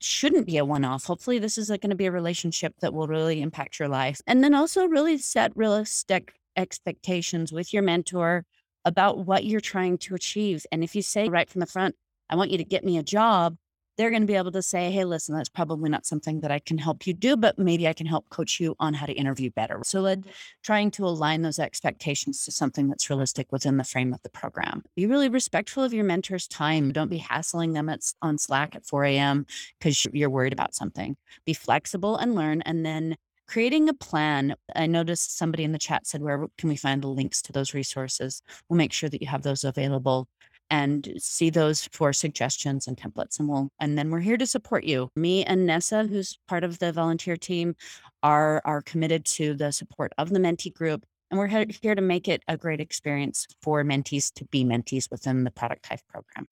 shouldn't 0.00 0.46
be 0.46 0.56
a 0.56 0.64
one 0.64 0.84
off. 0.84 1.04
Hopefully, 1.04 1.38
this 1.38 1.58
is 1.58 1.70
uh, 1.70 1.76
going 1.76 1.90
to 1.90 1.96
be 1.96 2.06
a 2.06 2.12
relationship 2.12 2.74
that 2.80 2.92
will 2.92 3.06
really 3.06 3.40
impact 3.40 3.78
your 3.78 3.88
life. 3.88 4.20
And 4.26 4.42
then 4.42 4.54
also, 4.54 4.86
really 4.86 5.18
set 5.18 5.52
realistic 5.54 6.34
expectations 6.56 7.52
with 7.52 7.72
your 7.72 7.82
mentor 7.82 8.44
about 8.84 9.26
what 9.26 9.44
you're 9.44 9.60
trying 9.60 9.98
to 9.98 10.14
achieve. 10.14 10.64
And 10.72 10.82
if 10.82 10.94
you 10.94 11.02
say 11.02 11.28
right 11.28 11.48
from 11.48 11.60
the 11.60 11.66
front, 11.66 11.96
I 12.28 12.36
want 12.36 12.50
you 12.50 12.58
to 12.58 12.64
get 12.64 12.84
me 12.84 12.98
a 12.98 13.02
job, 13.02 13.56
they're 14.00 14.08
going 14.08 14.22
to 14.22 14.26
be 14.26 14.36
able 14.36 14.52
to 14.52 14.62
say, 14.62 14.90
hey, 14.90 15.04
listen, 15.04 15.34
that's 15.34 15.50
probably 15.50 15.90
not 15.90 16.06
something 16.06 16.40
that 16.40 16.50
I 16.50 16.58
can 16.58 16.78
help 16.78 17.06
you 17.06 17.12
do, 17.12 17.36
but 17.36 17.58
maybe 17.58 17.86
I 17.86 17.92
can 17.92 18.06
help 18.06 18.30
coach 18.30 18.58
you 18.58 18.74
on 18.80 18.94
how 18.94 19.04
to 19.04 19.12
interview 19.12 19.50
better. 19.50 19.80
So, 19.84 20.00
let, 20.00 20.20
mm-hmm. 20.20 20.30
trying 20.62 20.90
to 20.92 21.04
align 21.04 21.42
those 21.42 21.58
expectations 21.58 22.44
to 22.46 22.50
something 22.50 22.88
that's 22.88 23.10
realistic 23.10 23.52
within 23.52 23.76
the 23.76 23.84
frame 23.84 24.14
of 24.14 24.22
the 24.22 24.30
program. 24.30 24.84
Be 24.96 25.04
really 25.04 25.28
respectful 25.28 25.84
of 25.84 25.92
your 25.92 26.04
mentor's 26.04 26.48
time. 26.48 26.92
Don't 26.92 27.10
be 27.10 27.18
hassling 27.18 27.74
them 27.74 27.90
at, 27.90 28.00
on 28.22 28.38
Slack 28.38 28.74
at 28.74 28.86
4 28.86 29.04
a.m. 29.04 29.44
because 29.78 30.06
you're 30.14 30.30
worried 30.30 30.54
about 30.54 30.74
something. 30.74 31.16
Be 31.44 31.52
flexible 31.52 32.16
and 32.16 32.34
learn. 32.34 32.62
And 32.62 32.86
then 32.86 33.16
creating 33.50 33.88
a 33.88 33.94
plan. 33.94 34.54
I 34.76 34.86
noticed 34.86 35.36
somebody 35.36 35.64
in 35.64 35.72
the 35.72 35.78
chat 35.78 36.06
said, 36.06 36.22
Where 36.22 36.46
can 36.56 36.68
we 36.68 36.76
find 36.76 37.02
the 37.02 37.08
links 37.08 37.42
to 37.42 37.52
those 37.52 37.74
resources? 37.74 38.42
We'll 38.68 38.76
make 38.76 38.92
sure 38.92 39.08
that 39.08 39.20
you 39.20 39.26
have 39.26 39.42
those 39.42 39.64
available 39.64 40.28
and 40.70 41.12
see 41.18 41.50
those 41.50 41.88
for 41.92 42.12
suggestions 42.12 42.86
and 42.86 42.96
templates 42.96 43.40
and 43.40 43.48
we'll 43.48 43.68
and 43.80 43.98
then 43.98 44.08
we're 44.08 44.20
here 44.20 44.36
to 44.36 44.46
support 44.46 44.84
you 44.84 45.10
me 45.16 45.44
and 45.44 45.66
nessa 45.66 46.04
who's 46.04 46.38
part 46.46 46.62
of 46.62 46.78
the 46.78 46.92
volunteer 46.92 47.36
team 47.36 47.74
are 48.22 48.62
are 48.64 48.80
committed 48.80 49.24
to 49.24 49.52
the 49.54 49.72
support 49.72 50.12
of 50.16 50.30
the 50.30 50.38
mentee 50.38 50.72
group 50.72 51.04
and 51.28 51.40
we're 51.40 51.48
here 51.48 51.96
to 51.96 52.00
make 52.00 52.28
it 52.28 52.40
a 52.46 52.56
great 52.56 52.80
experience 52.80 53.48
for 53.60 53.82
mentees 53.82 54.32
to 54.32 54.44
be 54.44 54.64
mentees 54.64 55.10
within 55.10 55.42
the 55.42 55.50
product 55.50 55.84
hive 55.86 56.06
program 56.06 56.46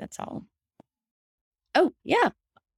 that's 0.00 0.18
all 0.18 0.44
oh 1.76 1.92
yeah 2.02 2.30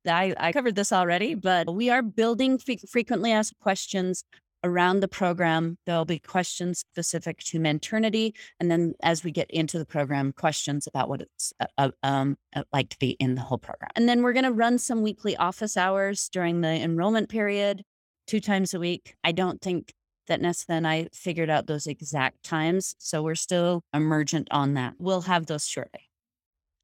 I, 0.09 0.35
I 0.39 0.53
covered 0.53 0.75
this 0.75 0.93
already, 0.93 1.35
but 1.35 1.73
we 1.73 1.91
are 1.91 2.03
building 2.03 2.59
frequently 2.59 3.33
asked 3.33 3.59
questions 3.61 4.25
around 4.65 5.01
the 5.01 5.09
program. 5.09 5.79
There'll 5.87 6.05
be 6.05 6.19
questions 6.19 6.81
specific 6.81 7.39
to 7.45 7.59
Mentornity. 7.59 8.33
And 8.59 8.71
then 8.71 8.95
as 9.03 9.23
we 9.23 9.31
get 9.31 9.51
into 9.51 9.79
the 9.79 9.87
program, 9.87 10.33
questions 10.33 10.87
about 10.87 11.09
what 11.09 11.23
it's 11.23 11.53
uh, 11.61 11.67
uh 11.79 11.91
um, 12.03 12.37
uh, 12.55 12.65
like 12.73 12.89
to 12.91 12.99
be 12.99 13.11
in 13.11 13.35
the 13.35 13.43
whole 13.43 13.59
program. 13.59 13.91
And 13.95 14.09
then 14.09 14.23
we're 14.23 14.33
going 14.33 14.45
to 14.45 14.53
run 14.53 14.79
some 14.79 15.03
weekly 15.03 15.37
office 15.37 15.77
hours 15.77 16.29
during 16.31 16.61
the 16.61 16.69
enrollment 16.69 17.29
period, 17.29 17.83
two 18.27 18.41
times 18.41 18.75
a 18.75 18.81
week. 18.81 19.15
I 19.23 19.33
don't 19.33 19.61
think 19.61 19.93
that 20.27 20.41
Nessa 20.41 20.73
and 20.73 20.87
I 20.87 21.09
figured 21.13 21.51
out 21.51 21.67
those 21.67 21.87
exact 21.87 22.43
times. 22.43 22.97
So 22.99 23.23
we're 23.23 23.37
still 23.37 23.83
emergent 23.95 24.49
on 24.51 24.75
that. 24.75 24.95
We'll 24.99 25.23
have 25.23 25.47
those 25.47 25.67
shortly. 25.67 26.09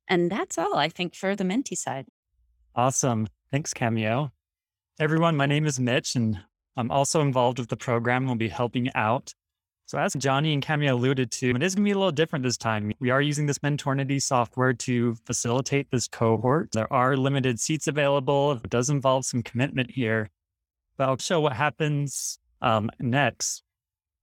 And 0.09 0.31
that's 0.31 0.59
all 0.59 0.77
I 0.77 0.89
think 0.89 1.15
for 1.15 1.35
the 1.35 1.45
Mentee 1.45 1.77
side. 1.77 2.07
Awesome. 2.75 3.29
Thanks, 3.51 3.75
Cameo. 3.75 4.33
Everyone, 4.99 5.37
my 5.37 5.45
name 5.45 5.67
is 5.67 5.79
Mitch, 5.79 6.17
and 6.17 6.39
I'm 6.75 6.91
also 6.91 7.21
involved 7.21 7.59
with 7.59 7.69
the 7.69 7.77
program. 7.77 8.25
We'll 8.25 8.37
be 8.37 8.49
helping 8.49 8.89
out. 8.95 9.35
So, 9.85 9.99
as 9.99 10.15
Johnny 10.15 10.55
and 10.55 10.63
Cameo 10.63 10.95
alluded 10.95 11.31
to, 11.33 11.51
it 11.51 11.63
is 11.63 11.75
going 11.75 11.85
to 11.85 11.89
be 11.89 11.93
a 11.93 11.99
little 11.99 12.13
different 12.13 12.45
this 12.45 12.57
time. 12.57 12.93
We 12.99 13.11
are 13.11 13.21
using 13.21 13.45
this 13.45 13.59
Mentornity 13.59 14.23
software 14.23 14.73
to 14.73 15.15
facilitate 15.27 15.91
this 15.91 16.09
cohort. 16.09 16.73
There 16.73 16.91
are 16.91 17.15
limited 17.15 17.61
seats 17.61 17.89
available. 17.89 18.53
It 18.53 18.71
does 18.71 18.89
involve 18.89 19.27
some 19.27 19.43
commitment 19.43 19.91
here, 19.91 20.31
but 20.97 21.11
I'll 21.11 21.19
show 21.19 21.43
what 21.43 21.53
happens 21.53 22.39
um, 22.63 22.89
next. 22.99 23.65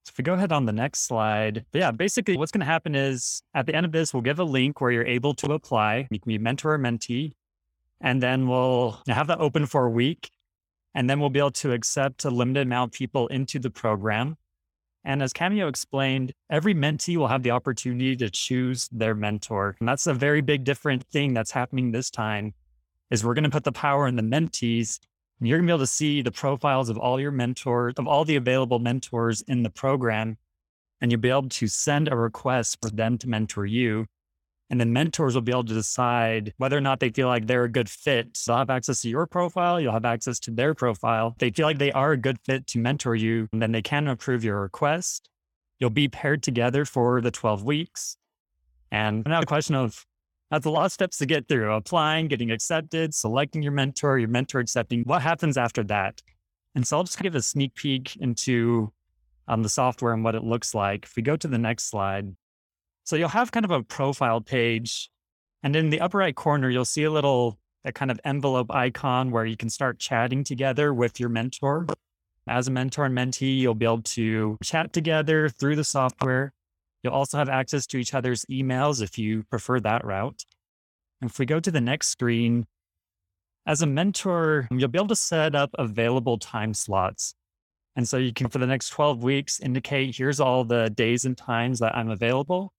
So, 0.05 0.11
if 0.13 0.17
we 0.17 0.23
go 0.23 0.33
ahead 0.33 0.51
on 0.51 0.65
the 0.65 0.73
next 0.73 1.05
slide, 1.05 1.65
but 1.71 1.79
yeah, 1.81 1.91
basically 1.91 2.35
what's 2.35 2.51
going 2.51 2.61
to 2.61 2.65
happen 2.65 2.95
is 2.95 3.43
at 3.53 3.67
the 3.67 3.75
end 3.75 3.85
of 3.85 3.91
this, 3.91 4.11
we'll 4.11 4.23
give 4.23 4.39
a 4.39 4.43
link 4.43 4.81
where 4.81 4.89
you're 4.89 5.05
able 5.05 5.35
to 5.35 5.51
apply. 5.51 6.07
You 6.09 6.19
can 6.19 6.29
be 6.29 6.39
mentor 6.39 6.73
or 6.73 6.79
mentee, 6.79 7.33
and 8.01 8.21
then 8.21 8.47
we'll 8.47 9.01
have 9.07 9.27
that 9.27 9.39
open 9.39 9.65
for 9.65 9.85
a 9.85 9.89
week. 9.89 10.29
And 10.95 11.09
then 11.09 11.19
we'll 11.19 11.29
be 11.29 11.39
able 11.39 11.51
to 11.51 11.71
accept 11.71 12.25
a 12.25 12.29
limited 12.29 12.65
amount 12.65 12.89
of 12.89 12.97
people 12.97 13.27
into 13.27 13.59
the 13.59 13.69
program. 13.69 14.37
And 15.05 15.21
as 15.23 15.33
Cameo 15.33 15.67
explained, 15.67 16.33
every 16.49 16.73
mentee 16.73 17.15
will 17.15 17.27
have 17.27 17.43
the 17.43 17.51
opportunity 17.51 18.15
to 18.17 18.29
choose 18.29 18.89
their 18.91 19.15
mentor. 19.15 19.75
And 19.79 19.87
that's 19.87 20.07
a 20.07 20.13
very 20.13 20.41
big 20.41 20.63
different 20.63 21.05
thing 21.05 21.33
that's 21.33 21.51
happening 21.51 21.91
this 21.91 22.09
time 22.09 22.53
is 23.11 23.23
we're 23.23 23.33
going 23.33 23.43
to 23.43 23.49
put 23.49 23.63
the 23.63 23.71
power 23.71 24.07
in 24.07 24.15
the 24.15 24.23
mentees. 24.23 24.99
And 25.39 25.47
you're 25.47 25.57
going 25.57 25.67
to 25.67 25.71
be 25.71 25.75
able 25.75 25.83
to 25.83 25.87
see 25.87 26.21
the 26.21 26.31
profiles 26.31 26.89
of 26.89 26.97
all 26.97 27.19
your 27.19 27.31
mentors, 27.31 27.93
of 27.97 28.07
all 28.07 28.25
the 28.25 28.35
available 28.35 28.79
mentors 28.79 29.41
in 29.41 29.63
the 29.63 29.69
program. 29.69 30.37
And 31.01 31.11
you'll 31.11 31.21
be 31.21 31.29
able 31.29 31.49
to 31.49 31.67
send 31.67 32.09
a 32.09 32.15
request 32.15 32.77
for 32.81 32.89
them 32.89 33.17
to 33.19 33.29
mentor 33.29 33.65
you. 33.65 34.05
And 34.69 34.79
then 34.79 34.93
mentors 34.93 35.33
will 35.33 35.41
be 35.41 35.51
able 35.51 35.63
to 35.65 35.73
decide 35.73 36.53
whether 36.57 36.77
or 36.77 36.81
not 36.81 36.99
they 36.99 37.09
feel 37.09 37.27
like 37.27 37.47
they're 37.47 37.63
a 37.63 37.71
good 37.71 37.89
fit. 37.89 38.37
So 38.37 38.51
they'll 38.51 38.59
have 38.59 38.69
access 38.69 39.01
to 39.01 39.09
your 39.09 39.25
profile, 39.25 39.81
you'll 39.81 39.93
have 39.93 40.05
access 40.05 40.39
to 40.41 40.51
their 40.51 40.75
profile. 40.75 41.29
If 41.29 41.37
they 41.39 41.49
feel 41.49 41.65
like 41.65 41.79
they 41.79 41.91
are 41.91 42.11
a 42.11 42.17
good 42.17 42.37
fit 42.45 42.67
to 42.67 42.79
mentor 42.79 43.15
you, 43.15 43.47
and 43.51 43.61
then 43.61 43.71
they 43.71 43.81
can 43.81 44.07
approve 44.07 44.43
your 44.43 44.61
request. 44.61 45.29
You'll 45.79 45.89
be 45.89 46.07
paired 46.07 46.43
together 46.43 46.85
for 46.85 47.21
the 47.21 47.31
12 47.31 47.63
weeks. 47.63 48.17
And 48.91 49.23
now 49.25 49.39
the 49.39 49.45
question 49.45 49.75
of 49.75 50.05
that's 50.51 50.65
a 50.65 50.69
lot 50.69 50.85
of 50.85 50.91
steps 50.91 51.17
to 51.17 51.25
get 51.25 51.47
through 51.47 51.71
applying, 51.71 52.27
getting 52.27 52.51
accepted, 52.51 53.13
selecting 53.13 53.61
your 53.61 53.71
mentor, 53.71 54.17
your 54.17 54.29
mentor 54.29 54.59
accepting. 54.59 55.03
What 55.03 55.21
happens 55.21 55.57
after 55.57 55.83
that? 55.85 56.21
And 56.75 56.87
so 56.87 56.97
I'll 56.97 57.03
just 57.03 57.21
give 57.21 57.35
a 57.35 57.41
sneak 57.41 57.75
peek 57.75 58.15
into 58.17 58.91
um, 59.47 59.63
the 59.63 59.69
software 59.69 60.13
and 60.13 60.23
what 60.23 60.35
it 60.35 60.43
looks 60.43 60.73
like. 60.73 61.05
If 61.05 61.15
we 61.15 61.23
go 61.23 61.35
to 61.35 61.47
the 61.47 61.57
next 61.57 61.89
slide, 61.89 62.35
so 63.03 63.15
you'll 63.15 63.29
have 63.29 63.51
kind 63.51 63.65
of 63.65 63.71
a 63.71 63.83
profile 63.83 64.41
page. 64.41 65.09
And 65.63 65.75
in 65.75 65.89
the 65.89 66.01
upper 66.01 66.19
right 66.19 66.35
corner, 66.35 66.69
you'll 66.69 66.85
see 66.85 67.03
a 67.03 67.11
little 67.11 67.59
that 67.83 67.95
kind 67.95 68.11
of 68.11 68.19
envelope 68.25 68.71
icon 68.71 69.31
where 69.31 69.45
you 69.45 69.57
can 69.57 69.69
start 69.69 69.99
chatting 69.99 70.43
together 70.43 70.93
with 70.93 71.19
your 71.19 71.29
mentor. 71.29 71.87
As 72.47 72.67
a 72.67 72.71
mentor 72.71 73.05
and 73.05 73.17
mentee, 73.17 73.57
you'll 73.57 73.75
be 73.75 73.85
able 73.85 74.01
to 74.01 74.57
chat 74.63 74.91
together 74.91 75.49
through 75.49 75.75
the 75.75 75.83
software. 75.83 76.53
You'll 77.03 77.13
also 77.13 77.37
have 77.37 77.49
access 77.49 77.85
to 77.87 77.97
each 77.97 78.13
other's 78.13 78.45
emails 78.45 79.01
if 79.01 79.17
you 79.17 79.43
prefer 79.43 79.79
that 79.81 80.03
route. 80.03 80.43
And 81.21 81.29
if 81.29 81.39
we 81.39 81.45
go 81.45 81.59
to 81.59 81.71
the 81.71 81.81
next 81.81 82.07
screen, 82.07 82.65
as 83.65 83.81
a 83.81 83.87
mentor, 83.87 84.67
you'll 84.71 84.87
be 84.89 84.97
able 84.97 85.07
to 85.09 85.15
set 85.15 85.55
up 85.55 85.69
available 85.77 86.37
time 86.37 86.73
slots. 86.73 87.35
And 87.95 88.07
so 88.07 88.17
you 88.17 88.33
can, 88.33 88.47
for 88.49 88.57
the 88.57 88.67
next 88.67 88.89
12 88.89 89.23
weeks, 89.23 89.59
indicate 89.59 90.15
here's 90.15 90.39
all 90.39 90.63
the 90.63 90.89
days 90.89 91.25
and 91.25 91.37
times 91.37 91.79
that 91.79 91.95
I'm 91.95 92.09
available. 92.09 92.73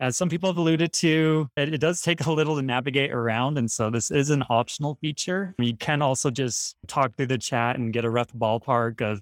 As 0.00 0.16
some 0.16 0.28
people 0.28 0.48
have 0.48 0.56
alluded 0.56 0.92
to, 0.94 1.48
it, 1.56 1.74
it, 1.74 1.80
does 1.80 2.00
take 2.00 2.24
a 2.24 2.32
little 2.32 2.56
to 2.56 2.62
navigate 2.62 3.10
around. 3.10 3.58
And 3.58 3.68
so 3.70 3.90
this 3.90 4.10
is 4.10 4.30
an 4.30 4.44
optional 4.48 4.96
feature. 5.00 5.54
You 5.58 5.76
can 5.76 6.02
also 6.02 6.30
just 6.30 6.76
talk 6.86 7.16
through 7.16 7.26
the 7.26 7.38
chat 7.38 7.76
and 7.76 7.92
get 7.92 8.04
a 8.04 8.10
rough 8.10 8.32
ballpark 8.32 9.00
of, 9.00 9.20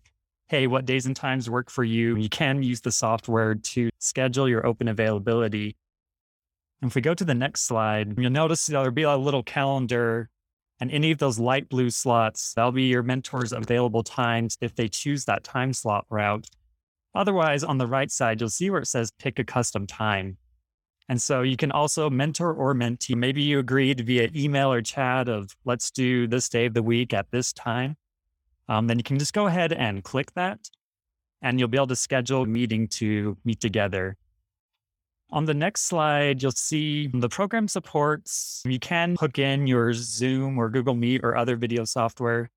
hey, 0.48 0.66
what 0.66 0.84
days 0.84 1.06
and 1.06 1.16
times 1.16 1.48
work 1.48 1.70
for 1.70 1.82
you. 1.82 2.16
You 2.16 2.28
can 2.28 2.62
use 2.62 2.82
the 2.82 2.92
software 2.92 3.54
to 3.54 3.88
schedule 3.98 4.48
your 4.48 4.66
open 4.66 4.88
availability. 4.88 5.76
And 6.82 6.90
if 6.90 6.94
we 6.94 7.00
go 7.00 7.14
to 7.14 7.24
the 7.24 7.34
next 7.34 7.62
slide, 7.62 8.18
you'll 8.18 8.30
notice 8.30 8.66
there'll 8.66 8.90
be 8.90 9.02
a 9.02 9.16
little 9.16 9.42
calendar 9.42 10.28
and 10.80 10.90
any 10.90 11.10
of 11.10 11.18
those 11.18 11.38
light 11.38 11.68
blue 11.68 11.90
slots, 11.90 12.52
that'll 12.54 12.72
be 12.72 12.84
your 12.84 13.02
mentor's 13.02 13.52
available 13.52 14.02
times 14.02 14.58
if 14.60 14.74
they 14.74 14.88
choose 14.88 15.24
that 15.24 15.42
time 15.42 15.72
slot 15.72 16.04
route. 16.10 16.46
Otherwise, 17.14 17.64
on 17.64 17.78
the 17.78 17.86
right 17.86 18.10
side, 18.10 18.40
you'll 18.40 18.50
see 18.50 18.68
where 18.68 18.82
it 18.82 18.86
says 18.86 19.10
pick 19.18 19.38
a 19.38 19.44
custom 19.44 19.86
time. 19.86 20.36
And 21.09 21.23
so 21.23 21.42
you 21.42 21.57
can 21.57 21.71
also 21.71 22.11
mentor 22.11 22.53
or 22.53 22.75
mentee. 22.75 23.14
Maybe 23.14 23.42
you 23.42 23.61
agreed 23.61 24.01
via 24.01 24.29
email 24.35 24.73
or 24.73 24.83
chat 24.83 25.29
of 25.29 25.55
let's 25.64 25.90
do 25.90 26.27
this 26.27 26.49
day 26.49 26.66
of 26.66 26.75
the 26.75 26.83
week 26.83 27.14
at 27.14 27.31
this 27.31 27.53
time. 27.53 27.97
um, 28.69 28.87
then 28.88 28.99
you 28.99 29.05
can 29.05 29.19
just 29.19 29.33
go 29.33 29.47
ahead 29.47 29.73
and 29.73 30.03
click 30.03 30.33
that 30.35 30.59
and 31.42 31.59
you'll 31.59 31.69
be 31.69 31.79
able 31.79 31.87
to 31.87 31.97
schedule 31.97 32.42
a 32.42 32.47
meeting 32.47 32.88
to 32.88 33.37
meet 33.45 33.61
together. 33.61 34.16
On 35.31 35.45
the 35.45 35.55
next 35.55 35.83
slide, 35.83 36.42
you'll 36.42 36.53
see 36.53 37.09
the 37.09 37.29
program 37.29 37.69
supports. 37.69 38.62
You 38.64 38.79
can 38.79 39.16
hook 39.19 39.38
in 39.38 39.66
your 39.66 39.92
Zoom 39.92 40.59
or 40.59 40.69
Google 40.69 40.95
Meet 40.95 41.23
or 41.25 41.37
other 41.37 41.57
video 41.57 41.85
software. 41.85 42.51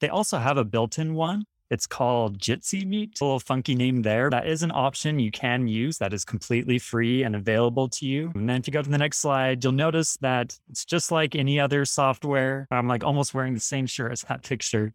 They 0.00 0.08
also 0.08 0.38
have 0.38 0.56
a 0.56 0.64
built 0.64 0.98
in 0.98 1.14
one. 1.14 1.44
It's 1.70 1.86
called 1.86 2.38
Jitsi 2.38 2.86
Meet, 2.86 3.20
a 3.20 3.24
little 3.24 3.40
funky 3.40 3.74
name 3.74 4.00
there. 4.00 4.30
That 4.30 4.46
is 4.46 4.62
an 4.62 4.72
option 4.72 5.18
you 5.18 5.30
can 5.30 5.68
use 5.68 5.98
that 5.98 6.14
is 6.14 6.24
completely 6.24 6.78
free 6.78 7.24
and 7.24 7.36
available 7.36 7.88
to 7.90 8.06
you. 8.06 8.32
And 8.34 8.48
then 8.48 8.60
if 8.60 8.66
you 8.66 8.72
go 8.72 8.80
to 8.80 8.88
the 8.88 8.96
next 8.96 9.18
slide, 9.18 9.62
you'll 9.62 9.74
notice 9.74 10.16
that 10.22 10.58
it's 10.70 10.86
just 10.86 11.12
like 11.12 11.34
any 11.34 11.60
other 11.60 11.84
software. 11.84 12.66
I'm 12.70 12.88
like 12.88 13.04
almost 13.04 13.34
wearing 13.34 13.52
the 13.52 13.60
same 13.60 13.86
shirt 13.86 14.12
as 14.12 14.22
that 14.22 14.44
picture. 14.44 14.94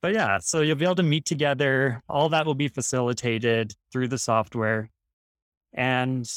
But 0.00 0.14
yeah, 0.14 0.38
so 0.38 0.62
you'll 0.62 0.76
be 0.76 0.86
able 0.86 0.94
to 0.96 1.02
meet 1.02 1.26
together. 1.26 2.02
All 2.08 2.30
that 2.30 2.46
will 2.46 2.54
be 2.54 2.68
facilitated 2.68 3.74
through 3.92 4.08
the 4.08 4.18
software. 4.18 4.90
And 5.74 6.30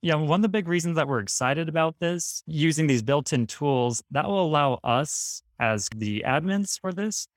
yeah, 0.00 0.14
one 0.14 0.40
of 0.40 0.42
the 0.42 0.48
big 0.48 0.68
reasons 0.68 0.96
that 0.96 1.08
we're 1.08 1.20
excited 1.20 1.68
about 1.68 1.96
this, 1.98 2.42
using 2.46 2.86
these 2.86 3.02
built-in 3.02 3.46
tools, 3.46 4.02
that 4.10 4.26
will 4.26 4.44
allow 4.44 4.78
us 4.84 5.42
as 5.58 5.88
the 5.94 6.24
admins 6.26 6.80
for 6.80 6.92
this 6.92 7.28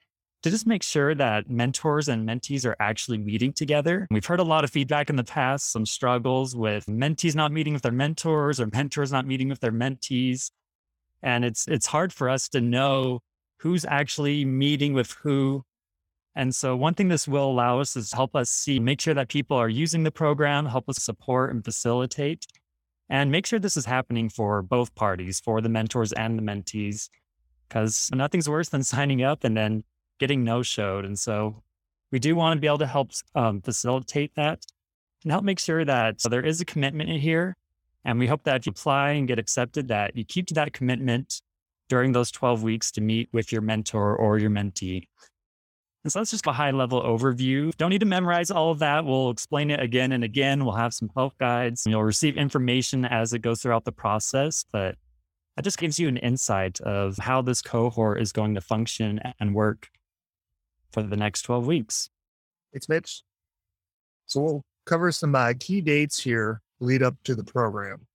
to 0.44 0.50
just 0.50 0.68
make 0.68 0.84
sure 0.84 1.16
that 1.16 1.50
mentors 1.50 2.08
and 2.08 2.28
mentees 2.28 2.66
are 2.66 2.76
actually 2.80 3.18
meeting 3.18 3.54
together. 3.54 4.08
We've 4.12 4.26
heard 4.26 4.40
a 4.40 4.44
lot 4.44 4.64
of 4.64 4.70
feedback 4.70 5.10
in 5.10 5.16
the 5.16 5.24
past, 5.24 5.72
some 5.72 5.86
struggles 5.86 6.56
with 6.56 6.86
mentees 6.86 7.36
not 7.36 7.52
meeting 7.52 7.74
with 7.74 7.82
their 7.82 7.92
mentors 7.92 8.60
or 8.60 8.68
mentors 8.72 9.12
not 9.12 9.26
meeting 9.26 9.50
with 9.50 9.60
their 9.60 9.72
mentees. 9.72 10.52
And 11.24 11.44
it's 11.44 11.68
it's 11.68 11.88
hard 11.88 12.14
for 12.14 12.30
us 12.30 12.48
to 12.50 12.62
know 12.62 13.22
who's 13.60 13.86
actually 13.86 14.46
meeting 14.46 14.94
with 14.94 15.12
who. 15.24 15.64
And 16.36 16.54
so 16.54 16.76
one 16.76 16.94
thing 16.94 17.08
this 17.08 17.28
will 17.28 17.50
allow 17.50 17.80
us 17.80 17.96
is 17.96 18.14
help 18.14 18.36
us 18.36 18.52
see, 18.52 18.80
make 18.80 19.02
sure 19.02 19.16
that 19.16 19.30
people 19.30 19.58
are 19.58 19.70
using 19.70 20.04
the 20.04 20.12
program, 20.12 20.68
help 20.68 20.88
us 20.88 20.98
support 21.04 21.50
and 21.50 21.66
facilitate, 21.66 22.46
and 23.10 23.32
make 23.32 23.48
sure 23.48 23.58
this 23.58 23.76
is 23.76 23.86
happening 23.86 24.30
for 24.30 24.62
both 24.62 24.94
parties, 24.94 25.40
for 25.40 25.62
the 25.62 25.70
mentors 25.70 26.14
and 26.14 26.38
the 26.38 26.44
mentees. 26.44 27.10
Because 27.68 28.12
nothing's 28.14 28.48
worse 28.48 28.70
than 28.70 28.84
signing 28.96 29.24
up 29.24 29.44
and 29.44 29.58
then 29.58 29.84
getting 30.20 30.44
no 30.44 30.64
showed. 30.64 31.06
And 31.06 31.18
so 31.18 31.64
we 32.12 32.20
do 32.20 32.36
want 32.36 32.58
to 32.58 32.62
be 32.62 32.68
able 32.68 32.78
to 32.80 32.88
help 32.88 33.12
um, 33.36 33.62
facilitate 33.62 34.34
that 34.36 34.66
and 35.24 35.32
help 35.32 35.44
make 35.44 35.60
sure 35.60 35.84
that 35.84 36.22
so 36.22 36.30
there 36.30 36.46
is 36.46 36.62
a 36.62 36.66
commitment 36.66 37.10
in 37.10 37.20
here. 37.20 37.56
And 38.06 38.20
we 38.20 38.28
hope 38.28 38.44
that 38.44 38.62
if 38.62 38.66
you 38.66 38.72
apply 38.72 39.12
and 39.12 39.28
get 39.28 39.40
accepted, 39.40 39.90
that 39.90 40.16
you 40.16 40.24
keep 40.24 40.48
to 40.48 40.54
that 40.56 40.72
commitment 40.72 41.42
during 41.90 42.12
those 42.12 42.32
12 42.32 42.64
weeks 42.64 42.92
to 42.92 43.02
meet 43.02 43.30
with 43.34 43.52
your 43.52 43.62
mentor 43.62 44.16
or 44.16 44.38
your 44.38 44.50
mentee. 44.50 45.08
And 46.04 46.12
so 46.14 46.20
that's 46.20 46.32
just 46.32 46.48
a 46.48 46.54
high 46.54 46.72
level 46.72 47.02
overview. 47.02 47.76
Don't 47.76 47.90
need 47.90 48.00
to 48.00 48.06
memorize 48.06 48.50
all 48.50 48.72
of 48.72 48.80
that. 48.80 49.04
We'll 49.04 49.30
explain 49.30 49.70
it 49.72 49.82
again 49.82 50.14
and 50.14 50.24
again. 50.24 50.64
We'll 50.64 50.76
have 50.76 50.94
some 50.94 51.10
help 51.16 51.38
guides. 51.38 51.86
You'll 51.86 52.04
receive 52.04 52.38
information 52.38 53.04
as 53.04 53.34
it 53.34 53.40
goes 53.40 53.62
throughout 53.62 53.84
the 53.84 53.92
process, 53.92 54.64
but 54.72 54.96
that 55.58 55.64
just 55.64 55.78
gives 55.78 56.00
you 56.00 56.08
an 56.08 56.18
insight 56.18 56.80
of 56.82 57.18
how 57.18 57.42
this 57.42 57.62
cohort 57.62 58.22
is 58.22 58.32
going 58.32 58.56
to 58.56 58.62
function 58.62 59.20
and 59.40 59.54
work 59.54 59.90
for 60.98 61.04
the 61.04 61.16
next 61.18 61.44
12 61.44 61.68
weeks. 61.68 62.10
Thanks, 62.74 62.90
Mitch. 62.90 63.22
So 64.26 64.42
we'll 64.42 64.66
cover 64.88 65.12
some 65.12 65.36
uh, 65.36 65.54
key 65.60 65.80
dates 65.80 66.20
here 66.20 66.60
lead 66.80 67.04
up 67.04 67.16
to 67.26 67.36
the 67.36 67.44
program. 67.44 68.08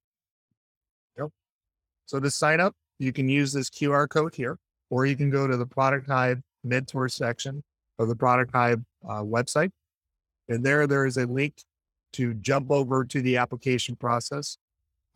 Yep. 1.17 1.29
So 2.05 2.19
to 2.19 2.29
sign 2.29 2.59
up, 2.59 2.75
you 2.99 3.13
can 3.13 3.29
use 3.29 3.53
this 3.53 3.69
QR 3.69 4.09
code 4.09 4.35
here, 4.35 4.57
or 4.89 5.05
you 5.05 5.15
can 5.15 5.29
go 5.29 5.47
to 5.47 5.55
the 5.55 5.65
Product 5.65 6.07
Hive 6.07 6.41
mentor 6.65 7.07
section 7.07 7.63
of 7.99 8.09
the 8.09 8.17
Product 8.17 8.51
Hive 8.53 8.81
uh, 9.07 9.23
website. 9.23 9.71
And 10.49 10.61
there, 10.61 10.85
there 10.85 11.05
is 11.05 11.15
a 11.15 11.25
link 11.25 11.55
to 12.13 12.33
jump 12.33 12.69
over 12.69 13.05
to 13.05 13.21
the 13.21 13.37
application 13.37 13.95
process. 13.95 14.57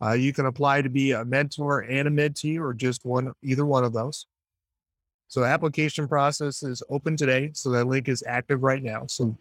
Uh, 0.02 0.12
you 0.12 0.32
can 0.32 0.46
apply 0.46 0.80
to 0.80 0.88
be 0.88 1.12
a 1.12 1.22
mentor 1.22 1.80
and 1.80 2.08
a 2.08 2.10
mentee 2.10 2.58
or 2.58 2.72
just 2.72 3.04
one, 3.04 3.32
either 3.42 3.66
one 3.66 3.84
of 3.84 3.92
those. 3.92 4.26
So 5.28 5.40
the 5.40 5.46
application 5.46 6.08
process 6.08 6.62
is 6.62 6.82
open 6.88 7.16
today. 7.16 7.50
So 7.54 7.70
that 7.70 7.86
link 7.86 8.08
is 8.08 8.24
active 8.26 8.62
right 8.62 8.82
now. 8.82 9.04
So 9.06 9.36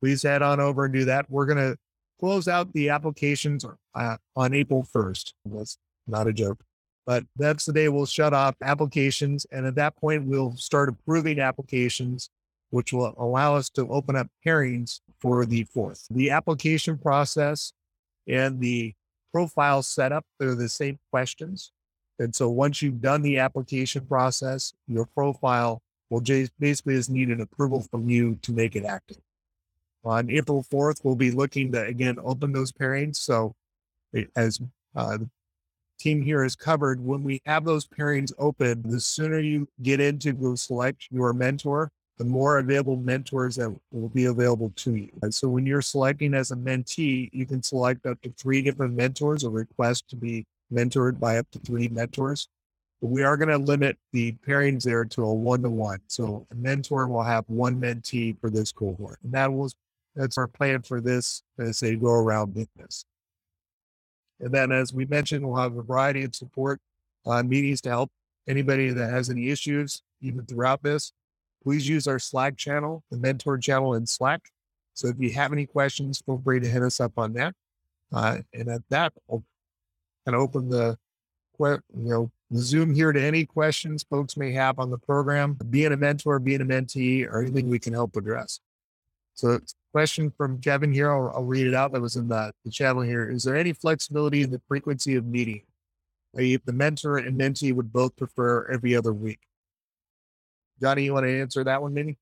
please 0.00 0.22
head 0.22 0.42
on 0.42 0.60
over 0.60 0.86
and 0.86 0.94
do 0.94 1.04
that. 1.04 1.30
We're 1.30 1.46
going 1.46 1.58
to 1.58 1.76
close 2.18 2.48
out 2.48 2.72
the 2.72 2.88
applications 2.88 3.64
uh, 3.94 4.16
on 4.34 4.54
April 4.54 4.82
1st. 4.82 5.32
That's 5.44 5.78
not 6.06 6.26
a 6.26 6.32
joke, 6.32 6.64
but 7.06 7.24
that's 7.36 7.66
the 7.66 7.72
day 7.72 7.88
we'll 7.88 8.06
shut 8.06 8.32
off 8.32 8.54
applications. 8.62 9.46
And 9.52 9.66
at 9.66 9.74
that 9.76 9.96
point, 9.96 10.24
we'll 10.24 10.56
start 10.56 10.88
approving 10.88 11.38
applications, 11.38 12.30
which 12.70 12.92
will 12.92 13.14
allow 13.18 13.56
us 13.56 13.68
to 13.70 13.88
open 13.88 14.16
up 14.16 14.28
pairings 14.44 15.00
for 15.20 15.44
the 15.44 15.64
fourth. 15.64 16.06
The 16.10 16.30
application 16.30 16.96
process 16.96 17.72
and 18.26 18.60
the 18.60 18.94
profile 19.32 19.82
setup, 19.82 20.24
they're 20.38 20.54
the 20.54 20.68
same 20.68 20.98
questions. 21.10 21.72
And 22.20 22.36
so 22.36 22.50
once 22.50 22.82
you've 22.82 23.00
done 23.00 23.22
the 23.22 23.38
application 23.38 24.06
process, 24.06 24.74
your 24.86 25.06
profile 25.06 25.80
will 26.10 26.20
basically 26.20 26.94
just 26.94 27.10
need 27.10 27.30
an 27.30 27.40
approval 27.40 27.80
from 27.90 28.10
you 28.10 28.38
to 28.42 28.52
make 28.52 28.76
it 28.76 28.84
active. 28.84 29.18
On 30.04 30.30
April 30.30 30.64
4th, 30.70 31.00
we'll 31.02 31.14
be 31.14 31.30
looking 31.30 31.72
to 31.72 31.82
again 31.82 32.18
open 32.22 32.52
those 32.52 32.72
pairings. 32.72 33.16
So 33.16 33.54
as 34.36 34.60
uh, 34.94 35.18
the 35.18 35.30
team 35.98 36.20
here 36.22 36.42
has 36.42 36.56
covered, 36.56 37.00
when 37.00 37.22
we 37.22 37.40
have 37.46 37.64
those 37.64 37.86
pairings 37.86 38.32
open, 38.38 38.82
the 38.84 39.00
sooner 39.00 39.38
you 39.38 39.68
get 39.82 40.00
into 40.00 40.32
go 40.32 40.54
select 40.56 41.08
your 41.10 41.32
mentor, 41.32 41.90
the 42.18 42.24
more 42.24 42.58
available 42.58 42.96
mentors 42.96 43.56
that 43.56 43.74
will 43.92 44.08
be 44.10 44.26
available 44.26 44.72
to 44.76 44.94
you. 44.94 45.10
And 45.22 45.34
so 45.34 45.48
when 45.48 45.64
you're 45.64 45.80
selecting 45.80 46.34
as 46.34 46.50
a 46.50 46.56
mentee, 46.56 47.30
you 47.32 47.46
can 47.46 47.62
select 47.62 48.04
up 48.04 48.20
to 48.22 48.30
three 48.36 48.60
different 48.60 48.94
mentors 48.94 49.42
or 49.42 49.50
request 49.50 50.08
to 50.10 50.16
be 50.16 50.44
mentored 50.72 51.18
by 51.18 51.38
up 51.38 51.50
to 51.52 51.58
three 51.58 51.88
mentors. 51.88 52.48
But 53.00 53.08
we 53.08 53.22
are 53.22 53.36
going 53.36 53.48
to 53.48 53.58
limit 53.58 53.98
the 54.12 54.32
pairings 54.46 54.82
there 54.82 55.04
to 55.06 55.24
a 55.24 55.34
one 55.34 55.62
to 55.62 55.70
one. 55.70 56.00
So 56.06 56.46
a 56.50 56.54
mentor 56.54 57.08
will 57.08 57.22
have 57.22 57.44
one 57.48 57.80
mentee 57.80 58.38
for 58.40 58.50
this 58.50 58.72
cohort. 58.72 59.18
And 59.22 59.32
that 59.32 59.52
was 59.52 59.74
that's 60.14 60.38
our 60.38 60.48
plan 60.48 60.82
for 60.82 61.00
this 61.00 61.42
as 61.58 61.80
they 61.80 61.96
go 61.96 62.10
around 62.10 62.54
this. 62.76 63.04
And 64.40 64.52
then, 64.52 64.72
as 64.72 64.92
we 64.92 65.04
mentioned, 65.06 65.46
we'll 65.46 65.60
have 65.60 65.76
a 65.76 65.82
variety 65.82 66.24
of 66.24 66.34
support 66.34 66.80
uh, 67.26 67.42
meetings 67.42 67.80
to 67.82 67.90
help 67.90 68.10
anybody 68.48 68.90
that 68.90 69.10
has 69.10 69.30
any 69.30 69.50
issues, 69.50 70.02
even 70.20 70.44
throughout 70.46 70.82
this. 70.82 71.12
Please 71.62 71.88
use 71.88 72.06
our 72.06 72.18
Slack 72.18 72.56
channel, 72.56 73.04
the 73.10 73.18
mentor 73.18 73.58
channel 73.58 73.94
in 73.94 74.06
Slack. 74.06 74.40
So 74.94 75.08
if 75.08 75.16
you 75.18 75.30
have 75.32 75.52
any 75.52 75.66
questions, 75.66 76.22
feel 76.24 76.40
free 76.42 76.60
to 76.60 76.68
hit 76.68 76.82
us 76.82 77.00
up 77.00 77.12
on 77.16 77.34
that. 77.34 77.54
Uh, 78.12 78.38
and 78.52 78.68
at 78.68 78.82
that, 78.88 79.12
I'll 79.30 79.44
open 80.34 80.68
the 80.68 80.96
you 81.58 81.78
know 81.94 82.30
Zoom 82.54 82.94
here 82.94 83.12
to 83.12 83.22
any 83.22 83.44
questions 83.44 84.04
folks 84.08 84.36
may 84.36 84.52
have 84.52 84.78
on 84.78 84.90
the 84.90 84.98
program, 84.98 85.56
being 85.68 85.92
a 85.92 85.96
mentor, 85.96 86.38
being 86.38 86.60
a 86.60 86.64
mentee, 86.64 87.26
or 87.26 87.42
anything 87.42 87.68
we 87.68 87.78
can 87.78 87.92
help 87.92 88.16
address. 88.16 88.60
So, 89.34 89.60
question 89.92 90.32
from 90.36 90.60
Kevin 90.60 90.92
here. 90.92 91.12
I'll, 91.12 91.32
I'll 91.34 91.44
read 91.44 91.66
it 91.66 91.74
out. 91.74 91.92
That 91.92 92.00
was 92.00 92.16
in 92.16 92.28
the, 92.28 92.52
the 92.64 92.70
channel 92.70 93.02
here. 93.02 93.30
Is 93.30 93.44
there 93.44 93.56
any 93.56 93.72
flexibility 93.72 94.42
in 94.42 94.50
the 94.50 94.60
frequency 94.66 95.16
of 95.16 95.24
meeting? 95.24 95.62
If 96.34 96.64
the 96.64 96.72
mentor 96.72 97.18
and 97.18 97.38
mentee 97.38 97.74
would 97.74 97.92
both 97.92 98.16
prefer 98.16 98.66
every 98.66 98.94
other 98.94 99.12
week. 99.12 99.40
Johnny, 100.80 101.04
you 101.04 101.12
want 101.12 101.26
to 101.26 101.40
answer 101.40 101.62
that 101.64 101.82
one, 101.82 101.92
maybe? 101.92 102.16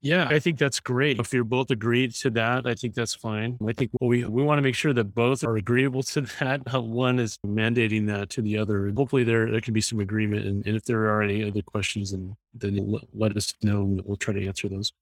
Yeah, 0.00 0.28
I 0.30 0.38
think 0.38 0.58
that's 0.58 0.78
great. 0.78 1.18
If 1.18 1.32
you're 1.32 1.42
both 1.42 1.72
agreed 1.72 2.14
to 2.16 2.30
that, 2.30 2.66
I 2.66 2.74
think 2.74 2.94
that's 2.94 3.14
fine. 3.14 3.58
I 3.66 3.72
think 3.72 3.90
we 4.00 4.24
we 4.24 4.44
want 4.44 4.58
to 4.58 4.62
make 4.62 4.76
sure 4.76 4.92
that 4.92 5.12
both 5.14 5.42
are 5.42 5.56
agreeable 5.56 6.04
to 6.04 6.20
that. 6.40 6.62
Uh, 6.72 6.80
one 6.80 7.18
is 7.18 7.36
mandating 7.44 8.06
that 8.06 8.30
to 8.30 8.42
the 8.42 8.58
other. 8.58 8.92
Hopefully, 8.96 9.24
there 9.24 9.50
there 9.50 9.60
can 9.60 9.74
be 9.74 9.80
some 9.80 9.98
agreement. 9.98 10.46
And, 10.46 10.64
and 10.66 10.76
if 10.76 10.84
there 10.84 11.06
are 11.06 11.22
any 11.22 11.42
other 11.42 11.62
questions, 11.62 12.12
then 12.12 12.36
then 12.54 12.96
let 13.12 13.36
us 13.36 13.52
know. 13.62 13.82
And 13.82 14.02
we'll 14.04 14.16
try 14.16 14.34
to 14.34 14.46
answer 14.46 14.68
those. 14.68 14.92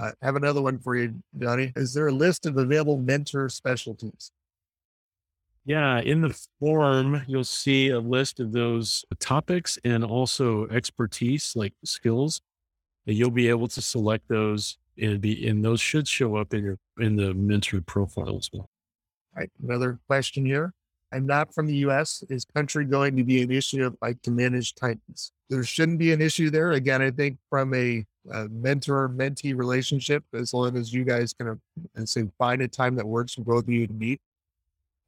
I 0.00 0.12
have 0.22 0.36
another 0.36 0.62
one 0.62 0.78
for 0.78 0.96
you, 0.96 1.14
Johnny. 1.38 1.72
Is 1.76 1.94
there 1.94 2.08
a 2.08 2.12
list 2.12 2.46
of 2.46 2.56
available 2.56 2.98
mentor 2.98 3.48
specialties? 3.48 4.30
Yeah, 5.64 6.00
in 6.00 6.22
the 6.22 6.36
form, 6.60 7.22
you'll 7.26 7.44
see 7.44 7.90
a 7.90 7.98
list 7.98 8.40
of 8.40 8.52
those 8.52 9.04
topics 9.18 9.78
and 9.84 10.04
also 10.04 10.66
expertise, 10.68 11.54
like 11.54 11.74
skills 11.84 12.40
you'll 13.14 13.30
be 13.30 13.48
able 13.48 13.68
to 13.68 13.80
select 13.80 14.28
those 14.28 14.78
and 15.00 15.20
be 15.20 15.46
and 15.48 15.64
those 15.64 15.80
should 15.80 16.08
show 16.08 16.36
up 16.36 16.52
in 16.52 16.64
your 16.64 16.78
in 16.98 17.16
the 17.16 17.34
mentor 17.34 17.80
profile 17.80 18.36
as 18.36 18.50
well. 18.52 18.68
All 19.34 19.40
right. 19.40 19.50
Another 19.62 19.98
question 20.06 20.44
here. 20.44 20.72
I'm 21.12 21.26
not 21.26 21.54
from 21.54 21.66
the 21.66 21.76
US. 21.76 22.22
Is 22.28 22.44
country 22.44 22.84
going 22.84 23.16
to 23.16 23.24
be 23.24 23.42
an 23.42 23.50
issue 23.50 23.86
if 23.86 23.94
I 24.02 24.14
can 24.22 24.36
manage 24.36 24.74
Titans? 24.74 25.32
There 25.48 25.64
shouldn't 25.64 25.98
be 25.98 26.12
an 26.12 26.20
issue 26.20 26.50
there. 26.50 26.72
Again, 26.72 27.00
I 27.00 27.10
think 27.10 27.38
from 27.48 27.72
a, 27.72 28.04
a 28.30 28.48
mentor 28.48 29.08
mentee 29.08 29.56
relationship, 29.56 30.22
as 30.34 30.52
long 30.52 30.76
as 30.76 30.92
you 30.92 31.04
guys 31.04 31.32
can 31.32 31.48
uh, 31.48 32.04
say 32.04 32.24
find 32.36 32.60
a 32.60 32.68
time 32.68 32.94
that 32.96 33.06
works 33.06 33.34
for 33.34 33.42
both 33.42 33.64
of 33.64 33.70
you 33.70 33.86
to 33.86 33.92
meet, 33.92 34.20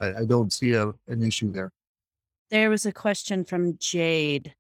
I, 0.01 0.21
I 0.21 0.25
don't 0.25 0.53
see 0.53 0.73
a, 0.73 0.95
an 1.09 1.23
issue 1.23 1.53
there. 1.53 1.71
There 2.51 2.71
was 2.71 2.87
a 2.87 2.93
question 2.93 3.45
from 3.45 3.77
Jade 3.79 4.55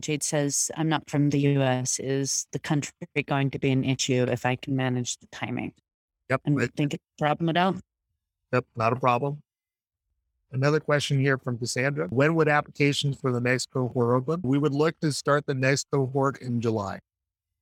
Jade 0.00 0.22
says, 0.22 0.70
I'm 0.76 0.88
not 0.88 1.08
from 1.08 1.30
the 1.30 1.38
US. 1.58 2.00
Is 2.00 2.46
the 2.52 2.58
country 2.58 2.92
going 3.26 3.50
to 3.50 3.58
be 3.58 3.70
an 3.70 3.84
issue 3.84 4.26
if 4.28 4.44
I 4.44 4.56
can 4.56 4.74
manage 4.74 5.18
the 5.18 5.26
timing? 5.28 5.72
Yep. 6.30 6.40
And 6.44 6.60
it- 6.60 6.72
think 6.76 6.94
it's 6.94 7.04
a 7.18 7.22
problem 7.22 7.48
at 7.48 7.56
all? 7.56 7.76
Yep, 8.52 8.66
not 8.76 8.92
a 8.92 8.96
problem. 8.96 9.42
Another 10.52 10.78
question 10.78 11.18
here 11.18 11.36
from 11.36 11.58
Cassandra. 11.58 12.06
When 12.08 12.36
would 12.36 12.48
applications 12.48 13.18
for 13.20 13.32
the 13.32 13.40
next 13.40 13.70
cohort 13.70 14.22
open? 14.22 14.40
We 14.44 14.58
would 14.58 14.72
look 14.72 14.98
to 15.00 15.12
start 15.12 15.46
the 15.46 15.54
next 15.54 15.88
cohort 15.90 16.40
in 16.40 16.60
July. 16.60 17.00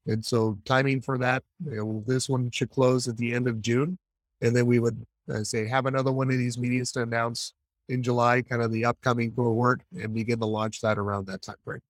And 0.06 0.24
so 0.24 0.58
timing 0.64 1.00
for 1.00 1.16
that, 1.18 1.42
you 1.64 1.76
know, 1.76 2.04
this 2.06 2.28
one 2.28 2.50
should 2.50 2.70
close 2.70 3.08
at 3.08 3.16
the 3.16 3.32
end 3.32 3.48
of 3.48 3.62
June. 3.62 3.98
And 4.42 4.54
then 4.54 4.66
we 4.66 4.78
would 4.78 5.06
uh, 5.32 5.44
say 5.44 5.66
have 5.68 5.86
another 5.86 6.12
one 6.12 6.30
of 6.30 6.36
these 6.36 6.58
meetings 6.58 6.92
to 6.92 7.02
announce 7.02 7.54
in 7.88 8.02
July, 8.02 8.42
kind 8.42 8.60
of 8.60 8.72
the 8.72 8.84
upcoming 8.84 9.32
cohort 9.32 9.82
and 9.98 10.12
begin 10.14 10.40
to 10.40 10.46
launch 10.46 10.80
that 10.80 10.98
around 10.98 11.26
that 11.28 11.42
time 11.42 11.56
frame. 11.64 11.80